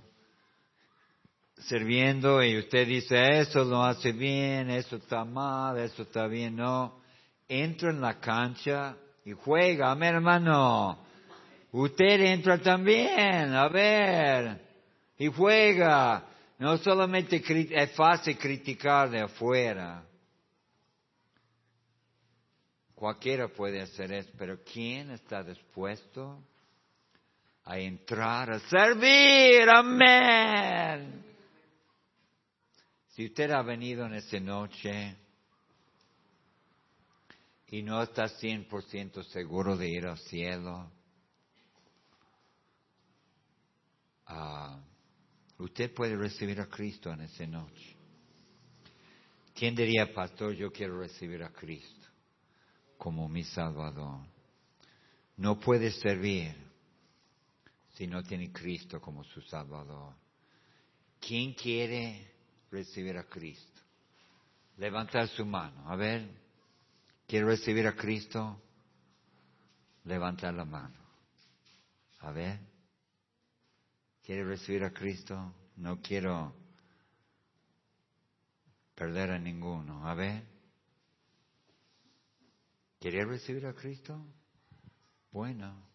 sirviendo 1.58 2.42
y 2.42 2.58
usted 2.58 2.88
dice, 2.88 3.42
eso 3.42 3.66
lo 3.66 3.84
hace 3.84 4.14
bien, 4.14 4.70
eso 4.70 4.96
está 4.96 5.26
mal, 5.26 5.78
eso 5.80 6.04
está 6.04 6.28
bien. 6.28 6.56
No, 6.56 7.02
entra 7.50 7.90
en 7.90 8.00
la 8.00 8.22
cancha 8.22 8.96
y 9.26 9.34
juega, 9.34 9.94
mi 9.96 10.06
hermano. 10.08 10.98
Usted 11.74 12.22
entra 12.22 12.58
también, 12.60 13.54
a 13.54 13.68
ver, 13.68 14.62
y 15.18 15.28
juega. 15.28 16.26
No 16.58 16.78
solamente 16.78 17.44
es 17.72 17.92
fácil 17.98 18.38
criticar 18.38 19.10
de 19.10 19.20
afuera. 19.20 20.06
Cualquiera 22.96 23.50
puede 23.50 23.82
hacer 23.82 24.14
eso, 24.14 24.30
pero 24.38 24.64
¿quién 24.64 25.12
está 25.12 25.44
dispuesto 25.44 26.42
a 27.70 27.78
entrar 27.78 28.50
a 28.50 28.60
servir? 28.62 29.70
Amén. 29.70 31.24
Si 33.10 33.26
usted 33.26 33.52
ha 33.52 33.62
venido 33.62 34.08
en 34.08 34.16
esta 34.16 34.40
noche 34.40 35.16
y 37.68 37.84
no 37.84 38.02
está 38.02 38.26
100% 38.26 39.24
seguro 39.26 39.78
de 39.78 39.88
ir 39.88 40.08
al 40.08 40.18
cielo, 40.18 40.92
uh, 44.30 45.62
usted 45.62 45.94
puede 45.94 46.16
recibir 46.16 46.60
a 46.60 46.66
Cristo 46.66 47.12
en 47.12 47.22
esa 47.22 47.46
noche. 47.46 47.96
¿Quién 49.54 49.76
diría, 49.76 50.12
pastor, 50.12 50.54
yo 50.54 50.72
quiero 50.72 51.00
recibir 51.00 51.44
a 51.44 51.52
Cristo 51.52 52.08
como 52.98 53.30
mi 53.30 53.44
Salvador? 53.44 54.26
No 55.38 55.60
puede 55.60 55.92
servir 55.92 56.69
si 58.00 58.08
no 58.08 58.24
tiene 58.24 58.50
Cristo 58.50 59.02
como 59.02 59.26
su 59.26 59.42
Salvador. 59.42 60.16
¿Quién 61.20 61.54
quiere 61.54 62.32
recibir 62.72 63.18
a 63.18 63.26
Cristo? 63.26 63.82
Levantar 64.78 65.28
su 65.28 65.46
mano. 65.46 65.84
A 65.86 65.98
ver, 65.98 66.26
¿quiere 67.28 67.48
recibir 67.48 67.86
a 67.88 67.98
Cristo? 67.98 68.62
Levantar 70.06 70.54
la 70.54 70.64
mano. 70.64 70.96
A 72.20 72.32
ver. 72.32 72.62
¿Quiere 74.24 74.46
recibir 74.46 74.86
a 74.86 74.94
Cristo? 74.94 75.54
No 75.76 76.02
quiero 76.02 76.56
perder 78.96 79.32
a 79.32 79.40
ninguno. 79.40 80.08
A 80.08 80.14
ver. 80.14 80.48
¿Quiere 82.98 83.26
recibir 83.26 83.66
a 83.66 83.74
Cristo? 83.74 84.26
Bueno. 85.34 85.89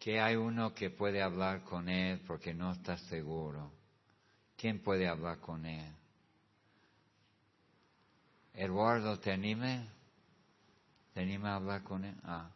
Que 0.00 0.18
hay 0.18 0.34
uno 0.34 0.74
que 0.74 0.90
puede 0.90 1.22
hablar 1.22 1.62
con 1.62 1.88
Él 1.88 2.20
porque 2.26 2.54
no 2.54 2.72
está 2.72 2.96
seguro. 2.96 3.70
¿Quién 4.56 4.82
puede 4.82 5.06
hablar 5.06 5.38
con 5.40 5.64
Él? 5.66 5.94
Eduardo, 8.54 9.20
¿te 9.20 9.30
anime? 9.30 9.86
¿Te 11.12 11.20
anima 11.20 11.52
a 11.52 11.56
hablar 11.56 11.82
con 11.82 12.04
Él? 12.04 12.16
Ah. 12.24 12.50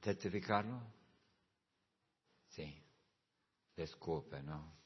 ¿Testificarlo? 0.00 0.80
Sí, 2.48 2.82
disculpe, 3.76 4.42
¿no? 4.42 4.77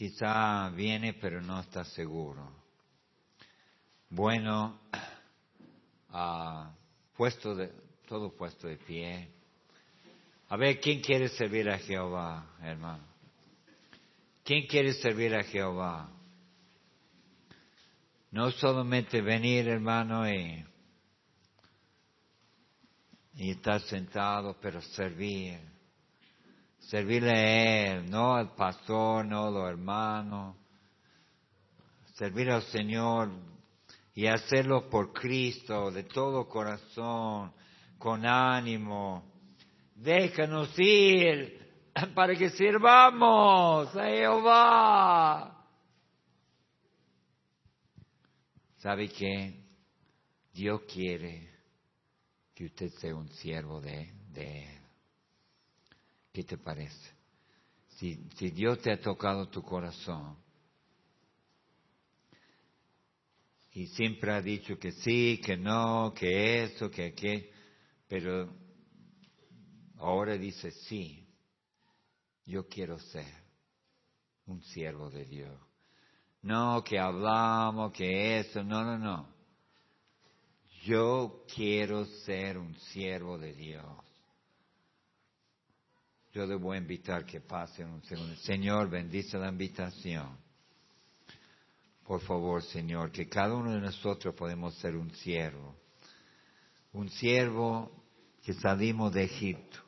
Quizá 0.00 0.70
viene 0.70 1.12
pero 1.12 1.42
no 1.42 1.60
está 1.60 1.84
seguro. 1.84 2.50
Bueno, 4.08 4.80
uh, 6.10 6.72
puesto 7.14 7.54
de, 7.54 7.70
todo 8.08 8.34
puesto 8.34 8.66
de 8.66 8.78
pie. 8.78 9.28
A 10.48 10.56
ver, 10.56 10.80
¿quién 10.80 11.02
quiere 11.02 11.28
servir 11.28 11.68
a 11.68 11.76
Jehová, 11.76 12.46
hermano? 12.62 13.04
¿Quién 14.42 14.66
quiere 14.66 14.94
servir 14.94 15.34
a 15.34 15.42
Jehová? 15.42 16.10
No 18.30 18.50
solamente 18.52 19.20
venir, 19.20 19.68
hermano, 19.68 20.26
y, 20.26 20.64
y 23.34 23.50
estar 23.50 23.82
sentado, 23.82 24.56
pero 24.62 24.80
servir. 24.80 25.69
Servirle 26.90 27.30
a 27.30 27.92
Él, 27.92 28.10
no 28.10 28.34
al 28.34 28.52
pastor, 28.56 29.24
no 29.24 29.46
a 29.46 29.50
los 29.52 29.70
hermanos. 29.70 30.56
Servir 32.14 32.50
al 32.50 32.62
Señor 32.64 33.30
y 34.12 34.26
hacerlo 34.26 34.90
por 34.90 35.12
Cristo, 35.12 35.92
de 35.92 36.02
todo 36.02 36.48
corazón, 36.48 37.52
con 37.96 38.26
ánimo. 38.26 39.22
Déjanos 39.94 40.76
ir 40.78 41.60
para 42.14 42.34
que 42.34 42.50
sirvamos 42.50 43.94
a 43.96 44.06
Jehová. 44.06 45.64
¿Sabe 48.78 49.08
qué? 49.10 49.54
Dios 50.52 50.80
quiere 50.92 51.50
que 52.52 52.64
usted 52.64 52.88
sea 52.98 53.14
un 53.14 53.28
siervo 53.28 53.80
de, 53.80 54.10
Él. 54.34 54.89
¿Qué 56.32 56.44
te 56.44 56.58
parece? 56.58 57.10
Si, 57.96 58.14
Dios 58.50 58.80
te 58.80 58.92
ha 58.92 59.00
tocado 59.00 59.48
tu 59.48 59.62
corazón 59.62 60.36
y 63.72 63.86
siempre 63.88 64.32
ha 64.32 64.40
dicho 64.40 64.78
que 64.78 64.92
sí, 64.92 65.40
que 65.44 65.56
no, 65.56 66.14
que 66.14 66.64
eso, 66.64 66.90
que 66.90 67.06
aquello, 67.06 67.46
pero 68.08 68.52
ahora 69.98 70.36
dice 70.36 70.70
sí, 70.70 71.26
yo 72.46 72.66
quiero 72.66 72.98
ser 72.98 73.32
un 74.46 74.62
siervo 74.62 75.10
de 75.10 75.24
Dios. 75.24 75.60
No, 76.42 76.82
que 76.82 76.98
hablamos, 76.98 77.92
que 77.92 78.38
eso, 78.38 78.64
no, 78.64 78.82
no, 78.82 78.98
no. 78.98 79.28
Yo 80.84 81.44
quiero 81.54 82.06
ser 82.24 82.56
un 82.56 82.74
siervo 82.74 83.36
de 83.36 83.52
Dios. 83.52 84.09
Yo 86.32 86.44
a 86.44 86.76
invitar 86.76 87.24
que 87.24 87.40
pase 87.40 87.84
un 87.84 88.02
segundo. 88.04 88.36
Señor, 88.36 88.88
bendice 88.88 89.36
la 89.36 89.48
invitación. 89.48 90.38
Por 92.06 92.20
favor, 92.20 92.62
Señor, 92.62 93.10
que 93.10 93.28
cada 93.28 93.54
uno 93.54 93.72
de 93.72 93.80
nosotros 93.80 94.34
podemos 94.34 94.74
ser 94.76 94.94
un 94.94 95.10
siervo. 95.10 95.74
Un 96.92 97.08
siervo 97.08 97.90
que 98.44 98.52
salimos 98.54 99.12
de 99.12 99.24
Egipto 99.24 99.78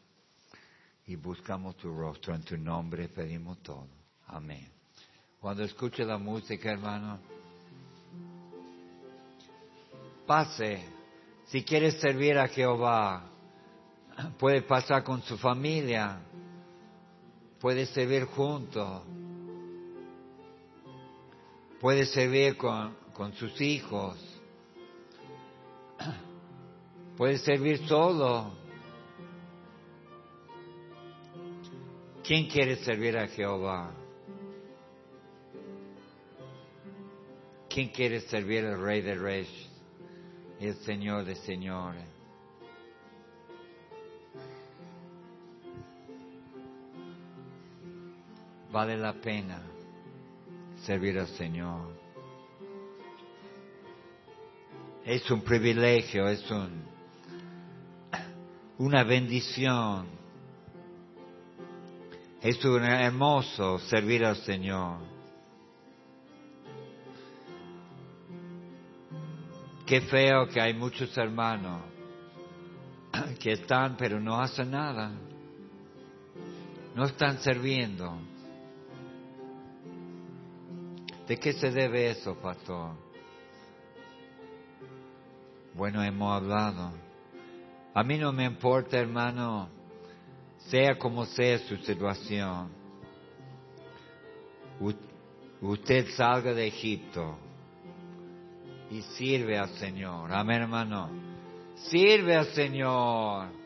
y 1.06 1.14
buscamos 1.14 1.76
tu 1.76 1.94
rostro. 1.94 2.34
En 2.34 2.42
tu 2.42 2.56
nombre 2.56 3.08
pedimos 3.08 3.62
todo. 3.62 3.88
Amén. 4.26 4.68
Cuando 5.40 5.62
escuche 5.62 6.04
la 6.04 6.18
música, 6.18 6.72
hermano, 6.72 7.20
pase. 10.26 10.88
Si 11.46 11.62
quiere 11.62 11.90
servir 11.92 12.38
a 12.38 12.48
Jehová, 12.48 13.28
puede 14.38 14.62
pasar 14.62 15.02
con 15.04 15.22
su 15.22 15.36
familia, 15.38 16.20
puede 17.62 17.86
servir 17.86 18.24
junto, 18.24 19.04
puede 21.80 22.06
servir 22.06 22.56
con, 22.56 22.96
con 23.14 23.32
sus 23.34 23.60
hijos, 23.60 24.18
puede 27.16 27.38
servir 27.38 27.86
solo. 27.86 28.60
¿Quién 32.24 32.48
quiere 32.48 32.76
servir 32.84 33.16
a 33.16 33.28
Jehová? 33.28 33.92
¿Quién 37.68 37.90
quiere 37.90 38.22
servir 38.22 38.66
al 38.66 38.80
Rey 38.80 39.02
de 39.02 39.14
Reyes 39.14 39.70
y 40.58 40.66
el 40.66 40.76
Señor 40.78 41.24
de 41.24 41.36
Señores? 41.36 42.11
Vale 48.72 48.96
la 48.96 49.12
pena 49.12 49.60
servir 50.86 51.18
al 51.18 51.28
Señor. 51.28 51.92
Es 55.04 55.30
un 55.30 55.42
privilegio, 55.42 56.26
es 56.26 56.50
un, 56.50 56.82
una 58.78 59.04
bendición. 59.04 60.06
Es 62.40 62.64
un 62.64 62.82
hermoso 62.82 63.78
servir 63.78 64.24
al 64.24 64.36
Señor. 64.36 65.00
Qué 69.84 70.00
feo 70.00 70.48
que 70.48 70.62
hay 70.62 70.72
muchos 70.72 71.14
hermanos 71.18 71.82
que 73.38 73.52
están 73.52 73.98
pero 73.98 74.18
no 74.18 74.40
hacen 74.40 74.70
nada. 74.70 75.12
No 76.94 77.04
están 77.04 77.38
sirviendo. 77.40 78.31
¿De 81.26 81.36
qué 81.38 81.52
se 81.52 81.70
debe 81.70 82.10
eso, 82.10 82.34
pastor? 82.36 82.90
Bueno, 85.74 86.02
hemos 86.02 86.34
hablado. 86.34 86.92
A 87.94 88.02
mí 88.02 88.18
no 88.18 88.32
me 88.32 88.44
importa, 88.44 88.98
hermano, 88.98 89.68
sea 90.68 90.98
como 90.98 91.24
sea 91.26 91.58
su 91.58 91.76
situación. 91.78 92.70
Usted 95.60 96.08
salga 96.16 96.52
de 96.52 96.66
Egipto 96.66 97.38
y 98.90 99.00
sirve 99.02 99.58
al 99.58 99.70
Señor. 99.76 100.32
Amén, 100.32 100.62
hermano. 100.62 101.08
Sirve 101.76 102.36
al 102.36 102.46
Señor. 102.46 103.61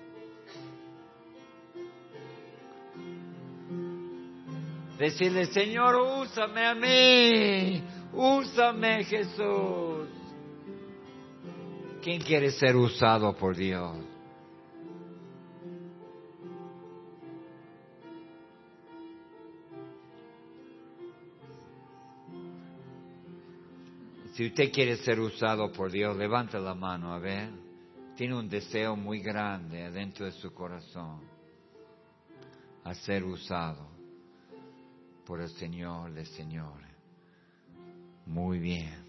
Decirle, 4.99 5.47
Señor, 5.47 5.95
úsame 5.97 6.67
a 6.67 6.75
mí. 6.75 7.83
Úsame, 8.15 9.05
Jesús. 9.05 10.09
¿Quién 12.03 12.21
quiere 12.23 12.51
ser 12.53 12.77
usado 12.77 13.37
por 13.37 13.55
Dios? 13.55 13.97
Si 24.33 24.47
usted 24.47 24.71
quiere 24.71 24.97
ser 24.99 25.19
usado 25.21 25.73
por 25.73 25.91
Dios, 25.91 26.17
levante 26.17 26.59
la 26.59 26.75
mano, 26.75 27.13
a 27.13 27.19
ver. 27.19 27.51
Tiene 28.17 28.35
un 28.35 28.49
deseo 28.49 28.97
muy 28.97 29.21
grande 29.21 29.91
dentro 29.91 30.25
de 30.25 30.33
su 30.33 30.55
corazón 30.55 31.21
a 32.85 32.95
ser 32.95 33.25
usado 33.25 33.96
por 35.27 35.41
el 35.41 35.49
Señor 35.51 36.13
de 36.15 36.25
Señores. 36.25 36.89
Muy 38.27 38.61
bien. 38.61 39.05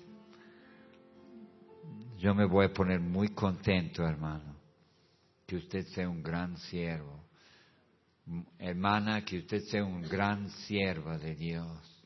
Yo 2.17 2.33
me 2.33 2.45
voy 2.45 2.65
a 2.65 2.73
poner 2.73 2.99
muy 2.99 3.29
contento, 3.29 4.03
hermano, 4.03 4.55
que 5.45 5.57
usted 5.57 5.85
sea 5.87 6.09
un 6.09 6.23
gran 6.23 6.57
siervo. 6.57 7.23
Hermana, 8.57 9.23
que 9.23 9.37
usted 9.37 9.61
sea 9.65 9.85
un 9.85 10.01
gran 10.01 10.49
sierva 10.49 11.17
de 11.17 11.35
Dios. 11.35 12.05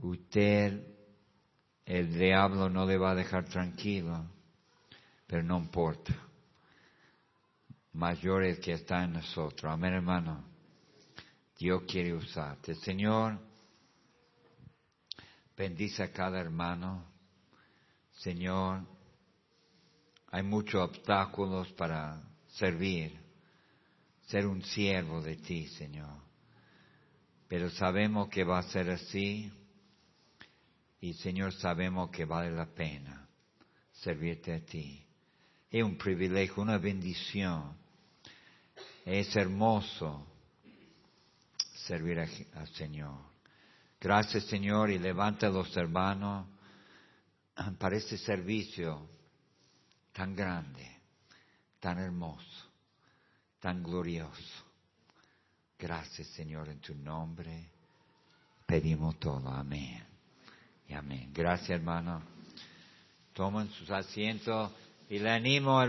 Usted, 0.00 0.86
el 1.86 2.12
diablo 2.16 2.68
no 2.68 2.86
le 2.86 2.98
va 2.98 3.12
a 3.12 3.14
dejar 3.14 3.46
tranquilo, 3.46 4.26
pero 5.26 5.42
no 5.42 5.58
importa. 5.58 6.14
Mayor 7.94 8.44
es 8.44 8.60
que 8.60 8.72
está 8.72 9.02
en 9.04 9.14
nosotros. 9.14 9.72
Amén, 9.72 9.94
hermano. 9.94 10.47
Dios 11.58 11.82
quiere 11.88 12.14
usarte. 12.14 12.76
Señor, 12.76 13.36
bendice 15.56 16.04
a 16.04 16.12
cada 16.12 16.38
hermano. 16.38 17.04
Señor, 18.12 18.86
hay 20.28 20.44
muchos 20.44 20.80
obstáculos 20.88 21.72
para 21.72 22.22
servir, 22.46 23.18
ser 24.26 24.46
un 24.46 24.62
siervo 24.62 25.20
de 25.20 25.36
ti, 25.36 25.66
Señor. 25.66 26.22
Pero 27.48 27.70
sabemos 27.70 28.28
que 28.28 28.44
va 28.44 28.60
a 28.60 28.70
ser 28.70 28.90
así 28.90 29.52
y, 31.00 31.14
Señor, 31.14 31.52
sabemos 31.54 32.10
que 32.10 32.24
vale 32.24 32.52
la 32.52 32.66
pena 32.66 33.28
servirte 33.94 34.54
a 34.54 34.64
ti. 34.64 35.04
Es 35.70 35.82
un 35.82 35.98
privilegio, 35.98 36.62
una 36.62 36.78
bendición. 36.78 37.76
Es 39.04 39.34
hermoso 39.34 40.37
servir 41.88 42.20
al 42.20 42.68
Señor. 42.74 43.18
Gracias 43.98 44.44
Señor 44.44 44.90
y 44.90 44.98
levanta 44.98 45.46
a 45.46 45.50
los 45.50 45.74
hermanos 45.74 46.46
para 47.78 47.96
este 47.96 48.18
servicio 48.18 49.08
tan 50.12 50.36
grande, 50.36 50.86
tan 51.80 51.98
hermoso, 51.98 52.68
tan 53.58 53.82
glorioso. 53.82 54.64
Gracias 55.78 56.28
Señor 56.28 56.68
en 56.68 56.80
tu 56.80 56.94
nombre. 56.94 57.70
Pedimos 58.66 59.18
todo. 59.18 59.48
Amén. 59.48 60.04
Y 60.88 60.92
amén. 60.92 61.30
Gracias 61.32 61.70
hermano. 61.70 62.22
Tomen 63.32 63.70
sus 63.70 63.90
asientos 63.90 64.72
y 65.08 65.18
le 65.18 65.30
animo 65.30 65.82
hermano. 65.82 65.86